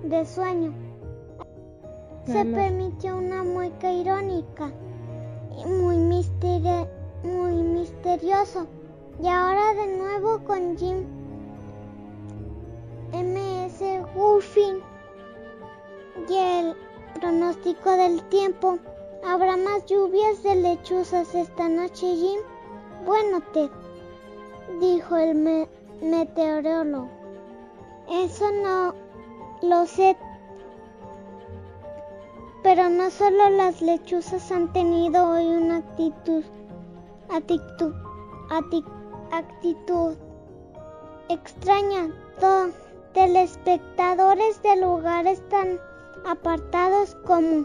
de 0.03 0.27
sueño. 0.27 0.75
Se 2.27 2.45
permitió 2.45 3.17
una 3.17 3.45
mueca 3.45 3.93
irónica 3.93 4.73
y 5.57 5.65
muy, 5.65 5.97
muy 5.97 7.53
misterioso. 7.53 8.67
Y 9.23 9.29
ahora 9.29 9.75
de 9.75 9.97
nuevo 9.97 10.43
con 10.43 10.77
Jim 10.77 11.05
M.S. 13.13 14.03
Wolfing 14.17 14.81
y 16.29 16.35
el 16.37 16.75
pronóstico 17.21 17.93
del 17.93 18.25
tiempo. 18.25 18.79
Habrá 19.27 19.57
más 19.57 19.87
lluvias 19.87 20.43
de 20.43 20.55
lechuzas 20.57 21.35
esta 21.35 21.69
noche, 21.69 22.15
Jim. 22.15 22.41
Bueno, 23.07 23.41
Ted, 23.53 23.71
dijo 24.81 25.17
el 25.17 25.69
meteorólogo. 26.03 27.09
Eso 28.11 28.45
no 28.53 28.95
lo 29.63 29.87
sé. 29.87 30.17
Pero 32.63 32.91
no 32.91 33.11
solo 33.11 33.49
las 33.51 33.81
lechuzas 33.81 34.53
han 34.53 34.73
tenido 34.73 35.31
hoy 35.31 35.47
una 35.47 35.79
actitud, 35.79 36.45
actitud, 37.31 37.95
actitud 39.31 40.15
extraña. 41.29 42.13
telespectadores 43.15 44.61
de 44.63 44.77
lugares 44.77 45.41
tan 45.49 45.79
apartados 46.27 47.15
como 47.25 47.65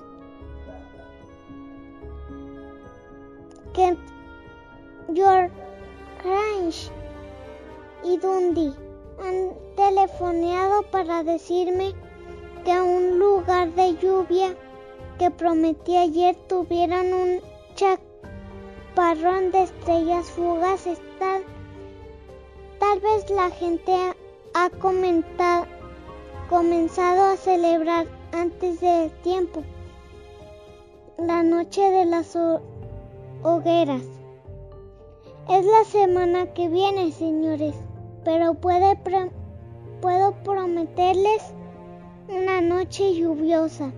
Kent, 3.73 3.99
York, 5.09 5.51
Grange 6.23 6.91
y 8.03 8.17
Dundee 8.17 8.73
han 9.21 9.53
telefoneado 9.75 10.83
para 10.91 11.23
decirme 11.23 11.93
que 12.63 12.81
un 12.81 13.19
lugar 13.19 13.73
de 13.73 13.95
lluvia 13.95 14.55
que 15.17 15.31
prometí 15.31 15.95
ayer 15.97 16.35
tuvieron 16.47 17.13
un 17.13 17.41
chaparrón 17.75 19.51
de 19.51 19.63
estrellas 19.63 20.29
fugaces. 20.31 20.99
Tal, 21.19 21.43
tal 22.79 22.99
vez 22.99 23.29
la 23.29 23.49
gente 23.51 23.93
ha 24.53 24.69
comenzado 26.49 27.23
a 27.25 27.37
celebrar 27.37 28.07
antes 28.31 28.79
del 28.79 29.11
tiempo 29.21 29.63
la 31.17 31.43
noche 31.43 31.81
de 31.81 32.05
las 32.05 32.35
hogueras. 33.43 34.03
Es 35.49 35.65
la 35.65 35.83
semana 35.85 36.53
que 36.53 36.69
viene, 36.69 37.11
señores 37.11 37.75
pero 38.23 38.53
puedo 38.53 40.33
prometerles 40.43 41.53
una 42.27 42.61
noche 42.61 43.15
lluviosa. 43.15 43.91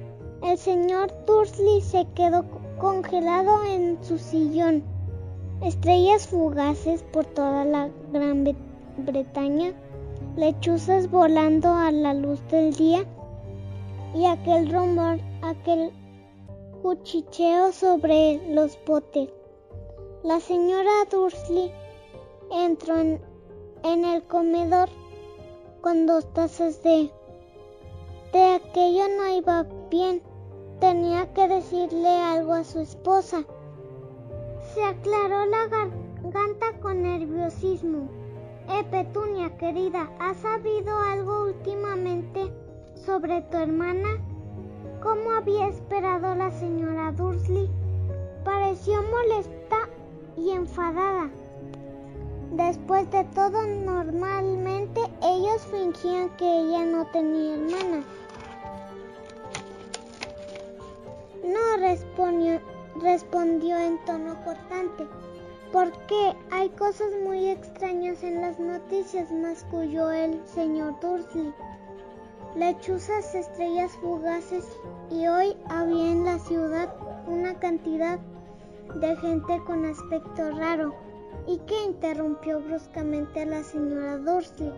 El 0.44 0.58
señor 0.58 1.14
Dursley 1.28 1.82
se 1.82 2.08
quedó 2.16 2.46
congelado 2.80 3.64
en 3.66 3.98
su 4.02 4.18
sillón. 4.18 4.84
Estrellas 5.62 6.28
fugaces 6.28 7.04
por 7.04 7.26
toda 7.26 7.66
la 7.66 7.90
Gran 8.12 8.48
Bretaña, 8.98 9.74
lechuzas 10.36 11.12
volando 11.12 11.74
a 11.74 11.92
la 11.92 12.14
luz 12.14 12.42
del 12.50 12.74
día 12.74 13.06
y 14.16 14.26
aquel 14.26 14.72
rumor, 14.72 15.20
aquel 15.44 15.92
cuchicheo 16.82 17.72
sobre 17.72 18.42
los 18.54 18.78
botes. 18.86 19.30
La 20.24 20.40
señora 20.40 20.92
Dursley 21.10 21.72
entró 22.52 22.98
en 22.98 23.22
en 23.84 24.06
el 24.06 24.24
comedor 24.24 24.90
con 25.82 26.06
dos 26.06 26.32
tazas 26.34 26.84
de 26.84 27.12
de 28.32 28.56
aquello 28.56 29.04
no 29.18 29.28
iba 29.36 29.66
bien. 29.90 30.22
Tenía 30.80 31.34
que 31.34 31.48
decirle 31.48 32.08
algo 32.08 32.54
a 32.54 32.64
su 32.64 32.80
esposa. 32.80 33.44
Se 34.74 34.84
aclaró 34.84 35.46
la 35.46 35.68
garganta 35.68 36.80
con 36.82 37.02
nerviosismo. 37.02 38.10
Eh, 38.70 38.86
Petunia, 38.90 39.58
querida, 39.58 40.10
¿has 40.20 40.38
sabido 40.38 40.98
algo 40.98 41.44
últimamente 41.44 42.50
sobre 43.06 43.42
tu 43.42 43.58
hermana? 43.58 44.08
¿Cómo 45.02 45.32
había 45.32 45.68
esperado 45.68 46.36
la 46.36 46.52
señora 46.52 47.12
Dursley? 47.12 47.68
Pareció 48.46 49.02
molesta 49.02 49.90
y 50.38 50.52
enfadada. 50.52 51.32
Después 52.52 53.10
de 53.10 53.24
todo, 53.34 53.66
normalmente 53.66 55.02
ellos 55.24 55.64
fingían 55.72 56.30
que 56.38 56.46
ella 56.46 56.86
no 56.86 57.08
tenía 57.08 57.56
hermana. 57.56 58.04
No 61.44 61.78
respondió, 61.80 62.60
respondió 63.02 63.80
en 63.80 63.98
tono 64.06 64.36
cortante, 64.44 65.08
porque 65.72 66.36
hay 66.52 66.70
cosas 66.70 67.10
muy 67.24 67.48
extrañas 67.48 68.22
en 68.22 68.42
las 68.42 68.60
noticias, 68.60 69.32
masculló 69.32 70.12
el 70.12 70.46
señor 70.46 71.00
Dursley. 71.00 71.52
Lechuzas, 72.56 73.34
estrellas 73.34 73.94
fugaces 74.02 74.78
y 75.10 75.26
hoy 75.26 75.56
había 75.70 76.12
en 76.12 76.26
la 76.26 76.38
ciudad 76.38 76.94
una 77.26 77.58
cantidad 77.58 78.20
de 78.96 79.16
gente 79.16 79.62
con 79.66 79.86
aspecto 79.86 80.52
raro 80.52 80.94
y 81.48 81.60
que 81.60 81.82
interrumpió 81.86 82.60
bruscamente 82.60 83.44
a 83.44 83.46
la 83.46 83.64
señora 83.64 84.18
Dursley. 84.18 84.74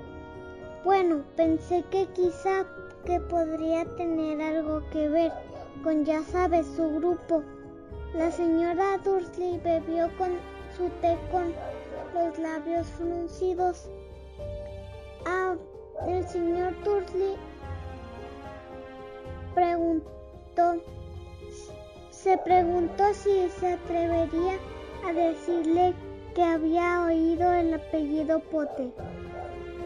Bueno, 0.86 1.24
pensé 1.36 1.84
que 1.90 2.06
quizá 2.14 2.64
que 3.06 3.20
podría 3.22 3.86
tener 3.96 4.40
algo 4.40 4.88
que 4.92 5.10
ver 5.10 5.32
con 5.84 6.06
ya 6.06 6.22
sabes 6.22 6.68
su 6.68 6.88
grupo. 6.98 7.42
La 8.14 8.30
señora 8.30 9.00
Dursley 9.04 9.60
bebió 9.64 10.16
con 10.20 10.30
su 10.78 10.90
té 11.02 11.18
con 11.32 11.52
los 12.14 12.38
labios 12.38 12.86
fruncidos. 12.92 13.90
Ah, 15.26 15.56
el 16.08 16.28
señor 16.28 16.76
Dursley 16.84 17.36
preguntó, 19.54 20.82
se 22.10 22.38
preguntó 22.38 23.04
si 23.14 23.50
se 23.60 23.74
atrevería 23.74 24.54
a 25.08 25.14
decirle 25.14 25.94
que 26.34 26.44
había 26.44 27.04
oído 27.04 27.52
el 27.54 27.74
apellido 27.74 28.40
Potter. 28.40 28.92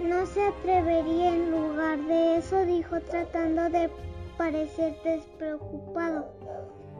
No 0.03 0.25
se 0.25 0.45
atrevería 0.45 1.33
en 1.33 1.51
lugar 1.51 1.99
de 1.99 2.37
eso, 2.37 2.65
dijo 2.65 2.99
tratando 3.01 3.69
de 3.69 3.89
parecer 4.37 4.95
despreocupado. 5.03 6.27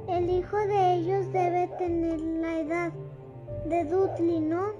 El 0.07 0.29
hijo 0.29 0.57
de 0.57 0.95
ellos 0.95 1.31
debe 1.31 1.67
tener 1.77 2.19
la 2.19 2.59
edad 2.59 2.91
de 3.65 3.83
Dudley, 3.85 4.39
¿no? 4.39 4.71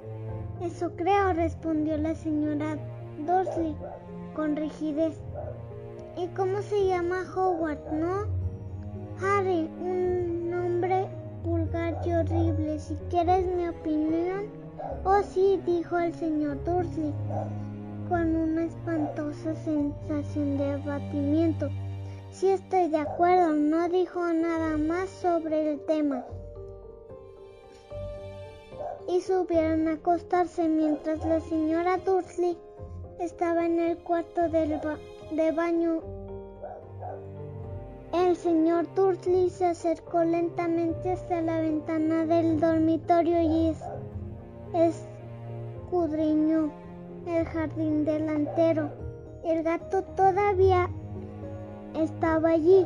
Eso 0.62 0.92
creo, 0.96 1.34
respondió 1.34 1.98
la 1.98 2.16
señora 2.16 2.78
Dursley 3.26 3.76
con 4.34 4.56
rigidez. 4.56 5.20
¿Y 6.18 6.26
cómo 6.30 6.64
se 6.64 6.88
llama 6.88 7.24
Howard, 7.36 7.92
no? 7.92 8.26
Harry, 9.22 9.70
un 9.80 10.50
nombre 10.50 11.08
vulgar 11.44 11.96
y 12.04 12.12
horrible. 12.12 12.80
Si 12.80 12.96
quieres 13.12 13.46
mi 13.46 13.68
opinión, 13.68 14.48
oh 15.04 15.22
sí, 15.22 15.62
dijo 15.64 16.00
el 16.00 16.16
señor 16.16 16.64
Dursley 16.64 17.14
con 18.10 18.36
una 18.36 18.64
espantosa 18.64 19.54
sensación 19.58 20.58
de 20.58 20.72
abatimiento. 20.72 21.70
Sí 22.32 22.50
estoy 22.50 22.90
de 22.90 22.98
acuerdo, 22.98 23.54
no 23.54 23.88
dijo 23.88 24.34
nada 24.34 24.76
más 24.76 25.10
sobre 25.10 25.74
el 25.74 25.86
tema. 25.86 26.26
Y 29.08 29.22
subieron 29.22 29.88
a 29.88 29.94
acostarse 29.94 30.68
mientras 30.68 31.24
la 31.26 31.42
señora 31.42 31.98
Dursley 31.98 32.58
estaba 33.20 33.68
en 33.68 33.80
el 33.80 33.98
cuarto 34.00 34.50
de 35.32 35.52
baño. 35.52 36.02
El 38.14 38.36
señor 38.38 38.88
Dursley 38.96 39.50
se 39.50 39.66
acercó 39.66 40.24
lentamente 40.24 41.12
hasta 41.12 41.42
la 41.42 41.60
ventana 41.60 42.26
del 42.26 42.60
dormitorio 42.60 43.42
y 43.42 43.76
escudriñó 44.74 46.72
el 47.28 47.46
jardín 47.46 48.06
delantero. 48.06 48.90
El 49.44 49.64
gato 49.64 50.04
todavía 50.04 50.90
estaba 51.96 52.52
allí. 52.52 52.86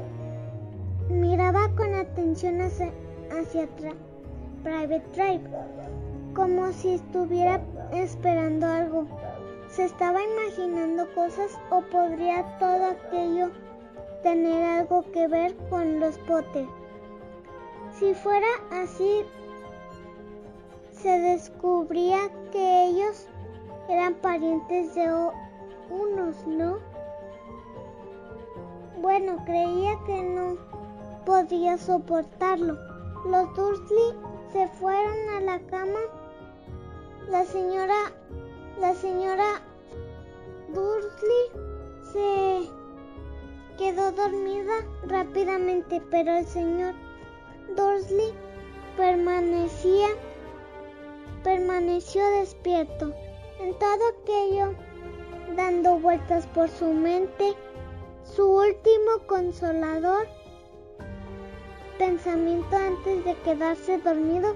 Miraba 1.10 1.70
con 1.76 1.94
atención 1.94 2.62
hacia, 2.62 2.92
hacia 3.32 3.64
atrás, 3.64 3.96
Private 4.64 5.04
Drive, 5.14 5.42
como 6.34 6.72
si 6.72 6.96
estuviera 6.96 7.62
esperando 7.92 8.68
algo. 8.68 9.06
Se 9.72 9.86
estaba 9.86 10.20
imaginando 10.22 11.08
cosas 11.16 11.58
o 11.70 11.82
podría 11.82 12.58
todo 12.60 12.88
aquello 12.88 13.52
tener 14.22 14.64
algo 14.64 15.10
que 15.14 15.30
ver 15.30 15.56
con 15.70 16.02
los 16.02 16.18
Potter. 16.20 16.68
Si 17.98 18.14
fuera 18.14 18.48
así, 18.72 19.24
se 20.92 21.20
descubría 21.20 22.20
que 22.52 22.84
ellos 22.88 23.28
eran 23.88 24.16
parientes 24.16 24.94
de 24.94 25.10
unos, 25.90 26.46
¿no? 26.46 26.80
Bueno, 29.02 29.38
creía 29.46 29.98
que 30.06 30.22
no 30.22 30.58
podía 31.26 31.78
soportarlo. 31.78 32.78
Los 33.26 33.56
Dursley 33.56 34.16
se 34.52 34.68
fueron 34.68 35.30
a 35.30 35.40
la 35.40 35.60
cama. 35.68 36.00
La 37.30 37.46
señora, 37.46 37.96
la 38.82 38.96
señora 38.96 39.62
Dursley 40.74 41.52
se 42.12 42.68
quedó 43.78 44.12
dormida 44.12 44.74
rápidamente, 45.04 46.02
pero 46.10 46.36
el 46.38 46.48
señor 46.48 46.96
Dursley 47.78 48.34
permanecía 48.98 50.08
permaneció 51.44 52.26
despierto. 52.40 53.14
En 53.60 53.78
todo 53.78 54.02
aquello, 54.20 54.74
dando 55.56 56.00
vueltas 56.00 56.48
por 56.48 56.68
su 56.68 56.92
mente, 56.92 57.54
su 58.24 58.44
último 58.44 59.28
consolador 59.28 60.28
pensamiento 62.00 62.76
antes 62.76 63.24
de 63.26 63.36
quedarse 63.44 64.00
dormido 64.00 64.56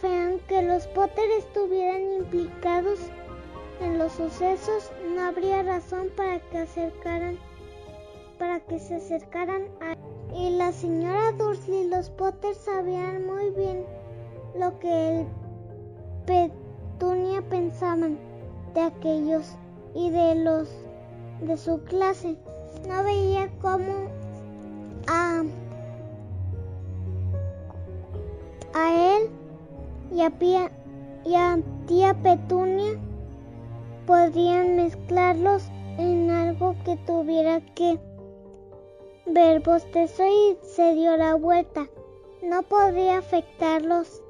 fue 0.00 0.40
que 0.48 0.62
los 0.62 0.86
Potter 0.88 1.30
estuvieran 1.38 2.12
implicados 2.12 2.98
en 3.82 3.98
los 3.98 4.12
sucesos, 4.12 4.90
no 5.14 5.22
habría 5.22 5.62
razón 5.62 6.08
para 6.16 6.38
que 6.50 6.58
acercaran 6.58 7.38
para 8.38 8.60
que 8.60 8.78
se 8.78 8.96
acercaran 8.96 9.62
a 9.80 9.94
y 10.34 10.50
la 10.56 10.72
señora 10.72 11.32
Dursley 11.32 11.82
y 11.82 11.88
los 11.88 12.10
Potter 12.10 12.54
sabían 12.54 13.26
muy 13.26 13.50
bien 13.50 13.84
lo 14.58 14.78
que 14.78 15.20
el 15.20 15.26
Petunia 16.26 17.42
pensaban 17.42 18.18
de 18.74 18.80
aquellos 18.80 19.54
y 19.94 20.10
de 20.10 20.36
los 20.36 20.68
de 21.42 21.56
su 21.56 21.82
clase. 21.84 22.36
No 22.88 23.04
veía 23.04 23.50
cómo 23.60 24.08
a, 25.06 25.42
a 28.74 29.16
él 29.16 29.30
y 30.12 30.22
a, 30.22 30.32
y 31.24 31.34
a 31.34 31.58
tía 31.86 32.14
Petunia 32.22 32.98
podrían 34.06 34.76
mezclarlos 34.76 35.64
en 35.98 36.30
algo 36.30 36.74
que 36.84 36.96
tuviera 36.98 37.60
que 37.74 37.98
ver 39.26 39.60
bostezó 39.60 40.24
y 40.26 40.58
se 40.62 40.94
dio 40.94 41.16
la 41.16 41.34
vuelta. 41.34 41.88
No 42.42 42.62
podría 42.62 43.18
afectarlos 43.18 44.22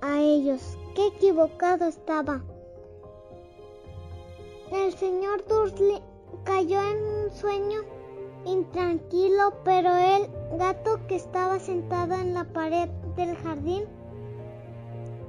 a 0.00 0.20
ellos. 0.20 0.76
Qué 0.94 1.06
equivocado 1.06 1.86
estaba. 1.86 2.42
El 4.72 4.92
señor 4.92 5.44
Dursley 5.46 6.02
cayó 6.44 6.80
en 6.82 7.02
un 7.02 7.30
sueño 7.32 7.80
intranquilo, 8.44 9.54
pero 9.64 9.94
el 9.96 10.28
gato 10.58 11.00
que 11.06 11.16
estaba 11.16 11.58
sentado 11.58 12.14
en 12.14 12.34
la 12.34 12.44
pared 12.44 12.88
del 13.16 13.36
jardín 13.36 13.84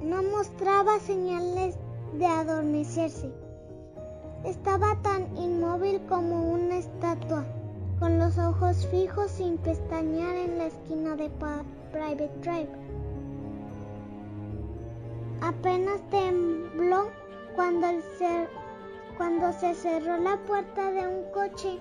no 0.01 0.23
mostraba 0.23 0.99
señales 0.99 1.77
de 2.13 2.25
adormecerse. 2.25 3.31
Estaba 4.43 4.95
tan 5.01 5.35
inmóvil 5.37 6.01
como 6.09 6.51
una 6.51 6.77
estatua, 6.77 7.45
con 7.99 8.17
los 8.17 8.37
ojos 8.37 8.87
fijos 8.87 9.31
sin 9.31 9.57
pestañear 9.57 10.35
en 10.35 10.57
la 10.57 10.65
esquina 10.65 11.15
de 11.15 11.29
Private 11.91 12.31
Drive. 12.41 12.69
Apenas 15.41 16.01
tembló 16.09 17.09
cuando, 17.55 17.87
cuando 19.17 19.53
se 19.53 19.75
cerró 19.75 20.17
la 20.17 20.37
puerta 20.47 20.91
de 20.91 21.07
un 21.07 21.31
coche 21.31 21.79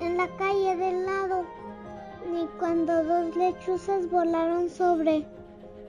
en 0.00 0.16
la 0.16 0.28
calle 0.36 0.76
del 0.76 1.04
lado, 1.06 1.44
ni 2.32 2.46
cuando 2.58 3.04
dos 3.04 3.36
lechuzas 3.36 4.10
volaron 4.10 4.68
sobre 4.68 5.24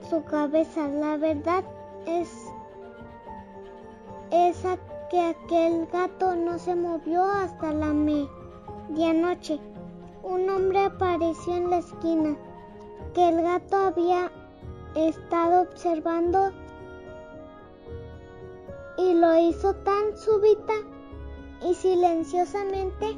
su 0.08 0.22
cabeza. 0.24 0.88
La 0.88 1.16
verdad 1.16 1.64
es 2.06 2.43
esa 4.34 4.76
que 5.10 5.20
aquel 5.20 5.86
gato 5.92 6.34
no 6.34 6.58
se 6.58 6.74
movió 6.74 7.22
hasta 7.24 7.72
la 7.72 7.92
medianoche. 7.92 9.60
Un 10.24 10.50
hombre 10.50 10.80
apareció 10.80 11.54
en 11.54 11.70
la 11.70 11.78
esquina 11.78 12.36
que 13.14 13.28
el 13.28 13.42
gato 13.42 13.76
había 13.76 14.32
estado 14.96 15.62
observando 15.62 16.50
y 18.98 19.14
lo 19.14 19.38
hizo 19.38 19.74
tan 19.74 20.16
súbita 20.16 20.74
y 21.62 21.74
silenciosamente 21.74 23.16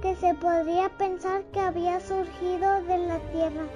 que 0.00 0.14
se 0.16 0.34
podría 0.34 0.88
pensar 0.96 1.42
que 1.52 1.60
había 1.60 2.00
surgido 2.00 2.82
de 2.84 2.98
la 3.08 3.18
tierra. 3.32 3.66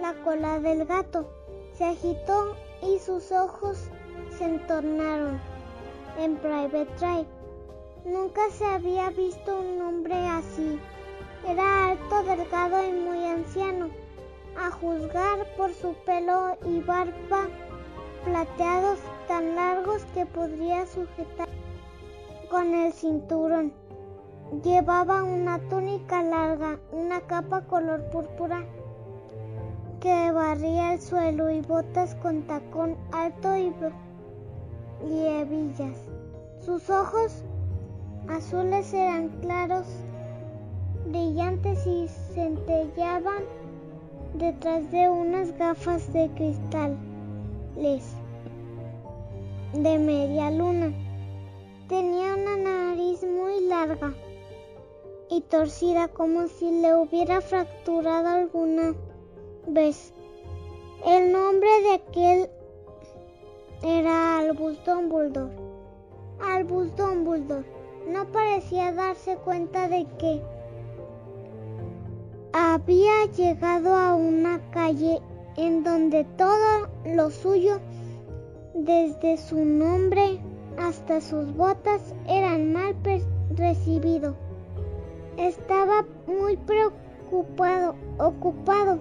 La 0.00 0.14
cola 0.24 0.58
del 0.60 0.86
gato 0.86 1.28
se 1.74 1.84
agitó 1.84 2.56
y 2.82 2.98
sus 2.98 3.30
ojos 3.30 3.90
se 4.36 4.44
entornaron 4.44 5.40
en 6.18 6.36
Private 6.36 6.88
Drive. 6.98 7.26
Nunca 8.04 8.40
se 8.50 8.64
había 8.64 9.10
visto 9.10 9.60
un 9.60 9.80
hombre 9.80 10.14
así. 10.14 10.78
Era 11.48 11.90
alto, 11.90 12.22
delgado 12.24 12.86
y 12.86 12.92
muy 12.92 13.24
anciano 13.24 13.90
a 14.58 14.70
juzgar 14.70 15.46
por 15.56 15.72
su 15.72 15.94
pelo 16.04 16.56
y 16.66 16.80
barba 16.80 17.48
plateados 18.24 18.98
tan 19.26 19.56
largos 19.56 20.04
que 20.14 20.26
podría 20.26 20.86
sujetar 20.86 21.48
con 22.50 22.74
el 22.74 22.92
cinturón. 22.92 23.72
Llevaba 24.62 25.22
una 25.22 25.58
túnica 25.68 26.22
larga, 26.22 26.78
una 26.92 27.20
capa 27.22 27.62
color 27.62 28.10
púrpura 28.10 28.64
que 30.02 30.32
barría 30.32 30.94
el 30.94 31.00
suelo 31.00 31.48
y 31.48 31.60
botas 31.60 32.16
con 32.16 32.42
tacón 32.42 32.96
alto 33.12 33.56
y, 33.56 33.72
y 35.08 35.26
hebillas. 35.26 35.96
Sus 36.58 36.90
ojos 36.90 37.44
azules 38.28 38.92
eran 38.92 39.28
claros, 39.42 39.86
brillantes 41.06 41.86
y 41.86 42.08
centellaban 42.34 43.44
detrás 44.34 44.90
de 44.90 45.08
unas 45.08 45.56
gafas 45.56 46.12
de 46.12 46.28
cristal 46.34 46.98
de 49.72 49.98
media 50.00 50.50
luna. 50.50 50.92
Tenía 51.88 52.34
una 52.34 52.56
nariz 52.56 53.22
muy 53.22 53.68
larga 53.68 54.12
y 55.30 55.42
torcida 55.42 56.08
como 56.08 56.48
si 56.48 56.72
le 56.80 56.92
hubiera 56.96 57.40
fracturado 57.40 58.28
alguna 58.28 58.94
ves. 59.66 60.12
El 61.06 61.32
nombre 61.32 61.68
de 61.82 61.94
aquel 61.94 62.50
era 63.82 64.38
Albus 64.38 64.78
Dumbledore. 64.84 65.52
Albus 66.40 66.94
Dumbledore 66.96 67.64
no 68.08 68.26
parecía 68.32 68.92
darse 68.92 69.36
cuenta 69.36 69.88
de 69.88 70.06
que 70.18 70.42
había 72.52 73.26
llegado 73.36 73.94
a 73.94 74.14
una 74.14 74.60
calle 74.70 75.20
en 75.56 75.84
donde 75.84 76.24
todo 76.36 76.88
lo 77.04 77.30
suyo, 77.30 77.80
desde 78.74 79.36
su 79.36 79.64
nombre 79.64 80.40
hasta 80.78 81.20
sus 81.20 81.54
botas, 81.54 82.14
eran 82.26 82.72
mal 82.72 82.96
recibido. 83.56 84.34
Estaba 85.36 86.04
muy 86.26 86.56
preocupado, 86.56 87.94
ocupado 88.18 88.98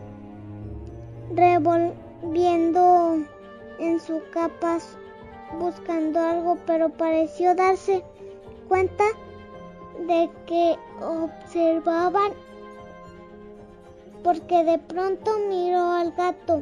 revolviendo 1.35 3.17
en 3.79 3.99
su 3.99 4.21
capa 4.31 4.79
buscando 5.59 6.19
algo, 6.19 6.57
pero 6.65 6.89
pareció 6.89 7.55
darse 7.55 8.03
cuenta 8.67 9.03
de 10.07 10.29
que 10.45 10.77
observaban 11.01 12.31
porque 14.23 14.63
de 14.63 14.77
pronto 14.79 15.31
miró 15.49 15.91
al 15.91 16.11
gato 16.11 16.61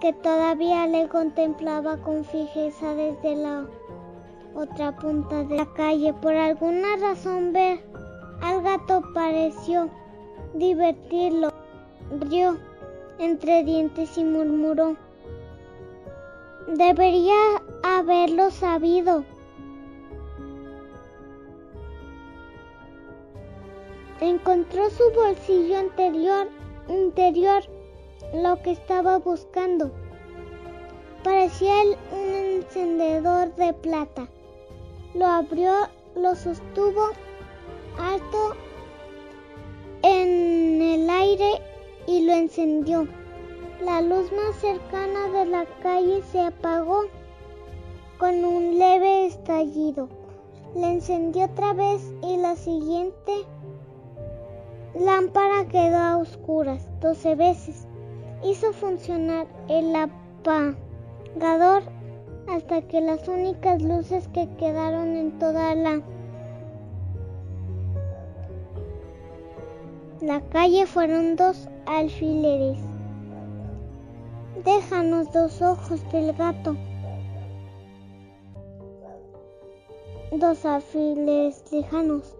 que 0.00 0.12
todavía 0.14 0.86
le 0.86 1.08
contemplaba 1.08 1.98
con 1.98 2.24
fijeza 2.24 2.94
desde 2.94 3.36
la 3.36 3.66
otra 4.54 4.96
punta 4.96 5.44
de 5.44 5.56
la 5.56 5.66
calle. 5.74 6.14
Por 6.14 6.34
alguna 6.34 6.96
razón 6.96 7.52
ver 7.52 7.80
al 8.40 8.62
gato 8.62 9.02
pareció 9.14 9.90
divertirlo. 10.54 11.52
Rió 12.10 12.56
entre 13.20 13.62
dientes 13.64 14.16
y 14.16 14.24
murmuró. 14.24 14.96
Debería 16.66 17.34
haberlo 17.82 18.50
sabido. 18.50 19.24
Encontró 24.20 24.88
su 24.90 25.04
bolsillo 25.14 25.78
anterior, 25.78 26.48
interior 26.88 27.62
lo 28.34 28.60
que 28.62 28.72
estaba 28.72 29.18
buscando. 29.18 29.90
Parecía 31.22 31.74
un 32.12 32.34
encendedor 32.62 33.54
de 33.56 33.74
plata. 33.74 34.28
Lo 35.14 35.26
abrió, 35.26 35.72
lo 36.14 36.34
sostuvo 36.34 37.10
alto 37.98 38.54
en 40.02 40.80
el 40.80 41.10
aire 41.10 41.69
y 42.10 42.22
lo 42.26 42.32
encendió. 42.32 43.06
La 43.84 44.02
luz 44.02 44.32
más 44.32 44.56
cercana 44.56 45.28
de 45.28 45.46
la 45.46 45.64
calle 45.80 46.22
se 46.32 46.40
apagó 46.40 47.02
con 48.18 48.44
un 48.44 48.78
leve 48.78 49.26
estallido. 49.26 50.08
Le 50.74 50.90
encendió 50.90 51.44
otra 51.44 51.72
vez 51.72 52.02
y 52.22 52.36
la 52.36 52.56
siguiente 52.56 53.32
lámpara 54.94 55.68
quedó 55.68 55.98
a 55.98 56.16
oscuras 56.16 56.88
doce 57.00 57.36
veces 57.36 57.86
hizo 58.42 58.72
funcionar 58.72 59.46
el 59.68 59.94
apagador 59.94 61.84
hasta 62.48 62.82
que 62.82 63.00
las 63.00 63.28
únicas 63.28 63.80
luces 63.82 64.26
que 64.34 64.48
quedaron 64.56 65.16
en 65.16 65.38
toda 65.38 65.76
la 65.76 66.02
la 70.22 70.40
calle 70.50 70.86
fueron 70.86 71.36
dos 71.36 71.68
alfileres. 71.86 72.78
Déjanos 74.64 75.32
dos 75.32 75.62
ojos 75.62 76.00
del 76.12 76.32
gato. 76.34 76.76
Dos 80.32 80.64
alfileres 80.64 81.64
lejanos. 81.72 82.36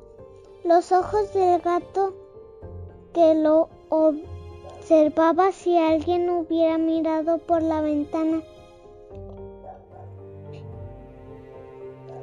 Los 0.64 0.92
ojos 0.92 1.32
del 1.32 1.60
gato 1.60 2.14
que 3.14 3.34
lo 3.34 3.68
observaba 3.88 5.50
si 5.52 5.76
alguien 5.76 6.28
hubiera 6.28 6.76
mirado 6.78 7.38
por 7.38 7.62
la 7.62 7.80
ventana 7.80 8.42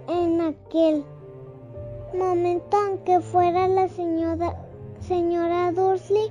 en 0.08 0.40
aquel 0.40 1.04
momento, 2.14 2.78
aunque 2.78 3.20
fuera 3.20 3.68
la 3.68 3.90
señora, 3.90 4.67
señora 5.08 5.72
Dursley, 5.72 6.30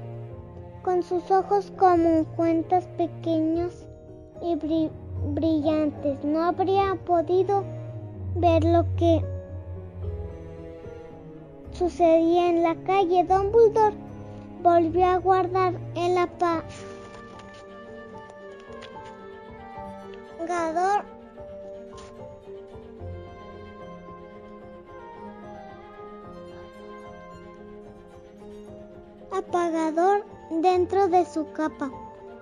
con 0.83 1.03
sus 1.03 1.31
ojos 1.31 1.73
como 1.79 2.27
cuentas 2.37 2.87
pequeños 2.99 3.87
y 4.43 4.55
brillantes, 5.33 6.23
no 6.23 6.43
habría 6.43 6.95
podido 7.07 7.65
ver 8.35 8.63
lo 8.65 8.85
que 8.97 9.25
sucedía 11.73 12.51
en 12.51 12.63
la 12.63 12.75
calle. 12.85 13.25
Dumbledore 13.25 13.97
volvió 14.63 15.07
a 15.07 15.17
guardar 15.17 15.73
el 15.95 16.19
apagador 20.39 21.16
apagador 29.39 30.25
dentro 30.51 31.09
de 31.09 31.25
su 31.25 31.51
capa 31.53 31.91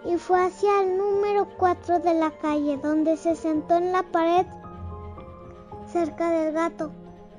y 0.04 0.16
fue 0.16 0.44
hacia 0.44 0.82
el 0.82 0.98
número 0.98 1.48
4 1.56 2.00
de 2.00 2.14
la 2.14 2.30
calle 2.30 2.78
donde 2.82 3.16
se 3.16 3.36
sentó 3.36 3.76
en 3.76 3.92
la 3.92 4.02
pared 4.02 4.46
cerca 5.86 6.30
del 6.30 6.52
gato. 6.52 6.90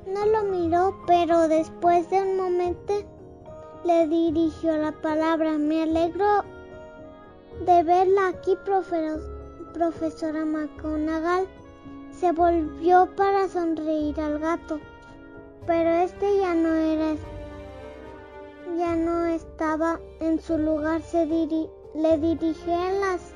No 0.07 0.25
lo 0.25 0.43
miró, 0.43 0.95
pero 1.05 1.47
después 1.47 2.09
de 2.09 2.21
un 2.21 2.37
momento 2.37 2.93
le 3.83 4.07
dirigió 4.07 4.77
la 4.77 4.91
palabra. 4.91 5.57
Me 5.57 5.83
alegro 5.83 6.43
de 7.65 7.83
verla 7.83 8.29
aquí, 8.29 8.55
profesora 9.73 10.45
McGonagall. 10.45 11.47
Se 12.11 12.31
volvió 12.31 13.09
para 13.15 13.49
sonreír 13.49 14.19
al 14.21 14.39
gato, 14.39 14.79
pero 15.67 15.89
este 15.95 16.37
ya 16.37 16.53
no 16.53 16.69
era, 16.69 16.73
ya 16.73 16.73
no 16.73 16.75
en 20.21 20.39
su 20.39 20.57
lugar. 20.57 21.01
Se 21.01 21.25
le 21.25 22.17
dirigía 22.17 22.91
las, 22.93 23.33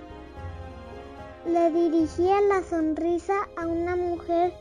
le 1.46 1.72
dirigía 1.72 2.40
la 2.42 2.64
sonrisa 2.64 3.34
a 3.58 3.68
una 3.68 3.98
mujer 3.98 4.54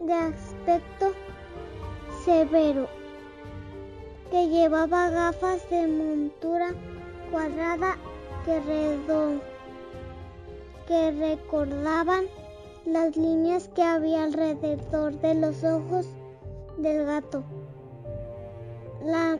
de 0.00 0.14
aspecto 0.14 1.12
severo 2.24 2.88
que 4.30 4.48
llevaba 4.48 5.10
gafas 5.10 5.68
de 5.68 5.86
montura 5.86 6.72
cuadrada 7.30 7.96
que, 8.46 8.62
que 10.88 11.10
recordaban 11.10 12.24
las 12.86 13.14
líneas 13.14 13.68
que 13.74 13.82
había 13.82 14.24
alrededor 14.24 15.20
de 15.20 15.34
los 15.34 15.62
ojos 15.64 16.06
del 16.78 17.04
gato. 17.04 17.42
La 19.04 19.38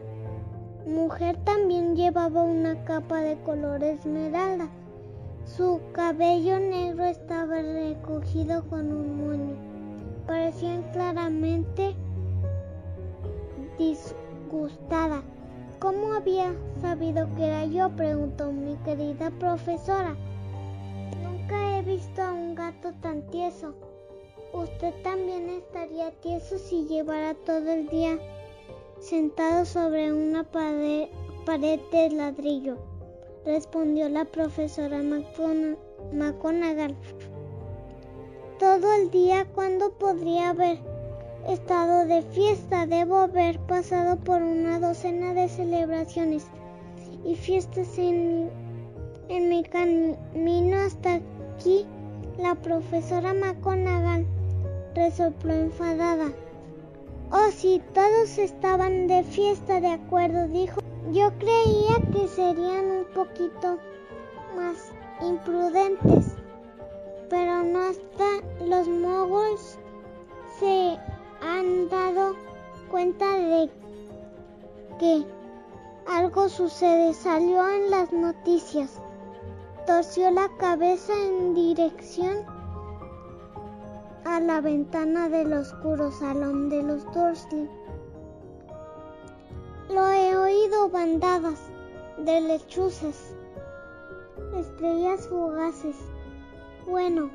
mujer 0.87 1.37
también 1.45 1.95
llevaba 1.97 2.43
una 2.43 2.83
capa 2.85 3.21
de 3.21 3.37
color 3.43 3.85
esmeralda. 3.85 4.69
Su 5.45 5.81
cabello 5.93 6.59
negro 6.59 7.05
estaba 7.05 7.61
recogido 7.61 8.67
con 8.69 8.93
un 8.93 9.27
moño. 9.27 9.57
Parecían 10.27 10.83
claramente 10.93 11.95
gustada. 14.51 15.23
¿Cómo 15.79 16.15
había 16.15 16.55
sabido 16.81 17.29
que 17.35 17.47
era 17.47 17.65
yo? 17.67 17.91
preguntó 17.91 18.51
mi 18.53 18.77
querida 18.79 19.31
profesora. 19.39 20.17
Nunca 21.23 21.79
he 21.79 21.83
visto 21.83 22.23
a 22.23 22.33
un 22.33 22.55
gato 22.55 22.93
tan 23.03 23.27
tieso. 23.29 23.75
Usted 24.53 24.95
también 25.03 25.51
estaría 25.51 26.11
tieso 26.21 26.59
si 26.59 26.87
llevara 26.87 27.35
todo 27.35 27.71
el 27.71 27.89
día 27.89 28.19
sentado 29.09 29.65
sobre 29.65 30.13
una 30.13 30.43
pared, 30.43 31.09
de 31.47 32.11
ladrillo, 32.11 32.77
respondió 33.45 34.09
la 34.09 34.25
profesora 34.25 35.01
McGonagall. 36.13 36.97
Todo 38.59 38.93
el 38.95 39.11
día, 39.13 39.47
¿cuándo 39.55 39.93
podría 39.93 40.49
haber 40.51 40.79
estado 41.49 42.05
de 42.07 42.23
fiesta. 42.23 42.87
Debo 42.87 43.19
haber 43.19 43.61
pasado 43.61 44.17
por 44.17 44.43
una 44.43 44.81
docena 44.81 45.35
de 45.35 45.49
celebraciones 45.49 46.47
y 47.25 47.37
fiestas 47.37 47.97
en, 47.99 48.51
en 49.29 49.49
mi 49.49 49.63
camino 49.63 50.79
hasta 50.79 51.21
aquí. 51.55 51.87
La 52.39 52.57
profesora 52.57 53.33
McGonagall 53.33 54.27
resopló 54.95 55.55
enfadada. 55.55 56.33
Oh, 57.33 57.51
si 57.51 57.83
todos 57.93 58.39
estaban 58.39 59.09
de 59.09 59.25
fiesta, 59.25 59.81
de 59.81 59.89
acuerdo, 59.89 60.47
dijo. 60.49 60.81
Yo 61.13 61.31
creía 61.39 61.97
que 62.13 62.29
serían 62.29 62.85
un 62.87 63.05
poquito 63.15 63.79
más 64.57 64.93
imprudentes, 65.21 66.35
pero 67.31 67.63
no 67.63 67.79
hasta 67.81 68.65
los 68.65 68.89
moguls 68.89 69.79
se 70.59 70.99
han 71.41 71.89
dado 71.89 72.35
cuenta 72.91 73.39
de 73.39 73.71
que 74.99 75.25
algo 76.09 76.49
sucede. 76.49 77.15
Salió 77.15 77.69
en 77.69 77.91
las 77.91 78.13
noticias. 78.13 79.01
Torció 79.87 80.31
la 80.33 80.49
cabeza 80.59 81.13
en 81.15 81.55
dirección 81.55 82.45
a 84.27 84.41
la 84.41 84.61
ventana 84.61 85.29
del 85.29 85.53
oscuro 85.53 86.11
salón 86.11 86.69
de 86.69 86.83
los 86.83 87.05
Dursley. 87.13 87.71
Lo 89.89 90.05
he 90.09 90.37
oído 90.37 90.89
bandadas 90.91 91.61
de 92.19 92.41
lechuzas, 92.41 93.37
estrellas 94.59 95.29
fugaces. 95.29 95.97
Bueno, 96.89 97.31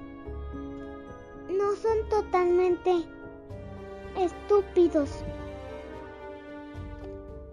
no 1.50 1.76
son 1.76 2.10
totalmente 2.10 3.06
estúpidos. 4.18 5.10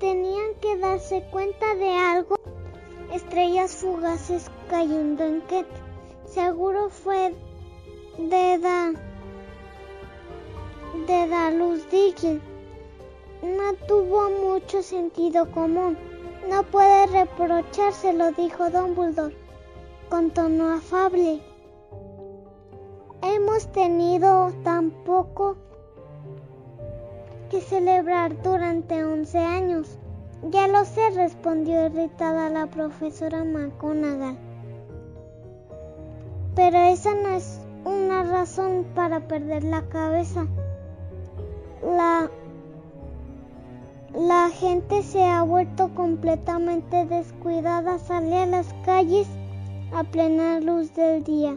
Tenían 0.01 0.55
que 0.61 0.79
darse 0.79 1.25
cuenta 1.31 1.77
de 1.77 1.95
algo. 1.95 2.41
Estrellas 3.13 3.77
fugaces 3.77 4.51
cayendo 4.69 5.23
en 5.23 5.43
Ket. 5.43 5.69
Seguro 6.25 6.91
fue 6.91 7.37
de 8.19 8.59
da 8.59 9.08
de 11.09 11.27
da 11.27 11.51
luz 11.51 11.91
Diggle. 11.91 12.39
No 13.43 13.73
tuvo 13.87 14.29
mucho 14.29 14.83
sentido 14.83 15.51
común. 15.51 15.97
No 16.51 16.63
puede 16.65 17.07
reprochárselo, 17.07 18.33
dijo 18.33 18.69
Dumbledore 18.69 19.35
con 20.11 20.31
tono 20.31 20.75
afable. 20.75 21.41
Hemos 23.23 23.73
tenido 23.73 24.53
tan 24.65 24.91
poco 25.05 25.57
que 27.51 27.63
celebrar 27.63 28.43
durante 28.43 29.03
11 29.03 29.39
años. 29.39 29.99
Ya 30.51 30.69
lo 30.69 30.85
sé, 30.85 31.11
respondió 31.15 31.87
irritada 31.87 32.51
la 32.51 32.67
profesora 32.67 33.45
McGonagall. 33.45 34.39
Pero 36.55 36.79
esa 36.79 37.15
no 37.15 37.31
es 37.31 37.61
una 37.87 38.25
razón 38.25 38.85
para 38.95 39.27
perder 39.27 39.65
la 39.65 39.89
cabeza. 39.89 40.47
La, 41.83 42.31
gente 44.51 45.03
se 45.03 45.23
ha 45.23 45.43
vuelto 45.43 45.95
completamente 45.95 47.05
descuidada, 47.07 47.99
sale 47.99 48.39
a 48.39 48.47
las 48.47 48.73
calles 48.85 49.29
a 49.93 50.03
plena 50.03 50.59
luz 50.61 50.93
del 50.95 51.23
día. 51.23 51.57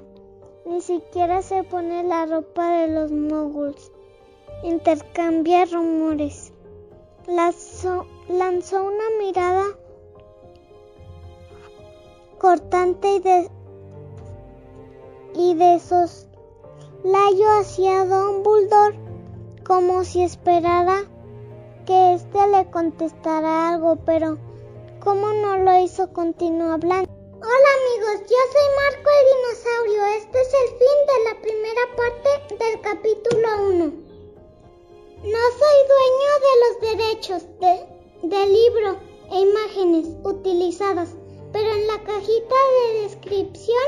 Ni 0.65 0.81
siquiera 0.81 1.41
se 1.41 1.63
pone 1.63 2.03
la 2.03 2.27
ropa 2.27 2.71
de 2.71 2.89
los 2.89 3.11
moguls. 3.11 3.91
Intercambia 4.63 5.65
rumores. 5.65 6.53
Lanzó, 7.27 8.05
lanzó 8.29 8.83
una 8.83 9.09
mirada 9.19 9.63
cortante 12.37 13.15
y 13.15 13.19
de, 13.19 13.49
y 15.35 15.55
de 15.55 15.79
soslayo 15.79 17.49
hacia 17.59 18.05
Don 18.05 18.43
Buldor 18.43 19.00
como 19.71 20.03
si 20.03 20.21
esperara 20.21 21.05
que 21.85 22.15
éste 22.15 22.39
le 22.49 22.69
contestara 22.71 23.69
algo, 23.69 23.95
pero 24.05 24.37
como 24.99 25.31
no 25.31 25.59
lo 25.59 25.79
hizo, 25.79 26.11
continuó 26.11 26.73
hablando. 26.73 27.09
Hola 27.35 27.69
amigos, 27.79 28.29
yo 28.29 28.41
soy 28.51 28.67
Marco 28.81 29.09
el 29.17 29.25
Dinosaurio. 29.31 30.05
Este 30.17 30.41
es 30.41 30.53
el 30.61 30.69
fin 30.77 30.97
de 31.07 31.17
la 31.23 31.41
primera 31.41 31.83
parte 31.95 32.65
del 32.65 32.81
capítulo 32.81 33.47
1. 33.69 33.85
No 35.23 35.41
soy 35.61 35.77
dueño 35.93 36.31
de 36.47 36.53
los 36.63 36.73
derechos 36.91 37.41
de, 37.61 38.27
de 38.27 38.45
libro 38.47 38.97
e 39.31 39.39
imágenes 39.39 40.07
utilizadas, 40.25 41.15
pero 41.53 41.71
en 41.71 41.87
la 41.87 42.03
cajita 42.03 42.55
de 42.75 43.03
descripción 43.03 43.87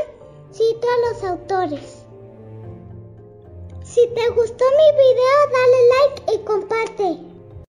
cito 0.50 0.88
a 0.88 1.10
los 1.10 1.24
autores. 1.26 1.93
Si 3.94 4.08
te 4.08 4.28
gustó 4.30 4.66
mi 4.72 4.92
video, 4.98 5.38
dale 5.52 5.80
like 5.88 6.34
y 6.34 6.46
comparte. 6.46 7.33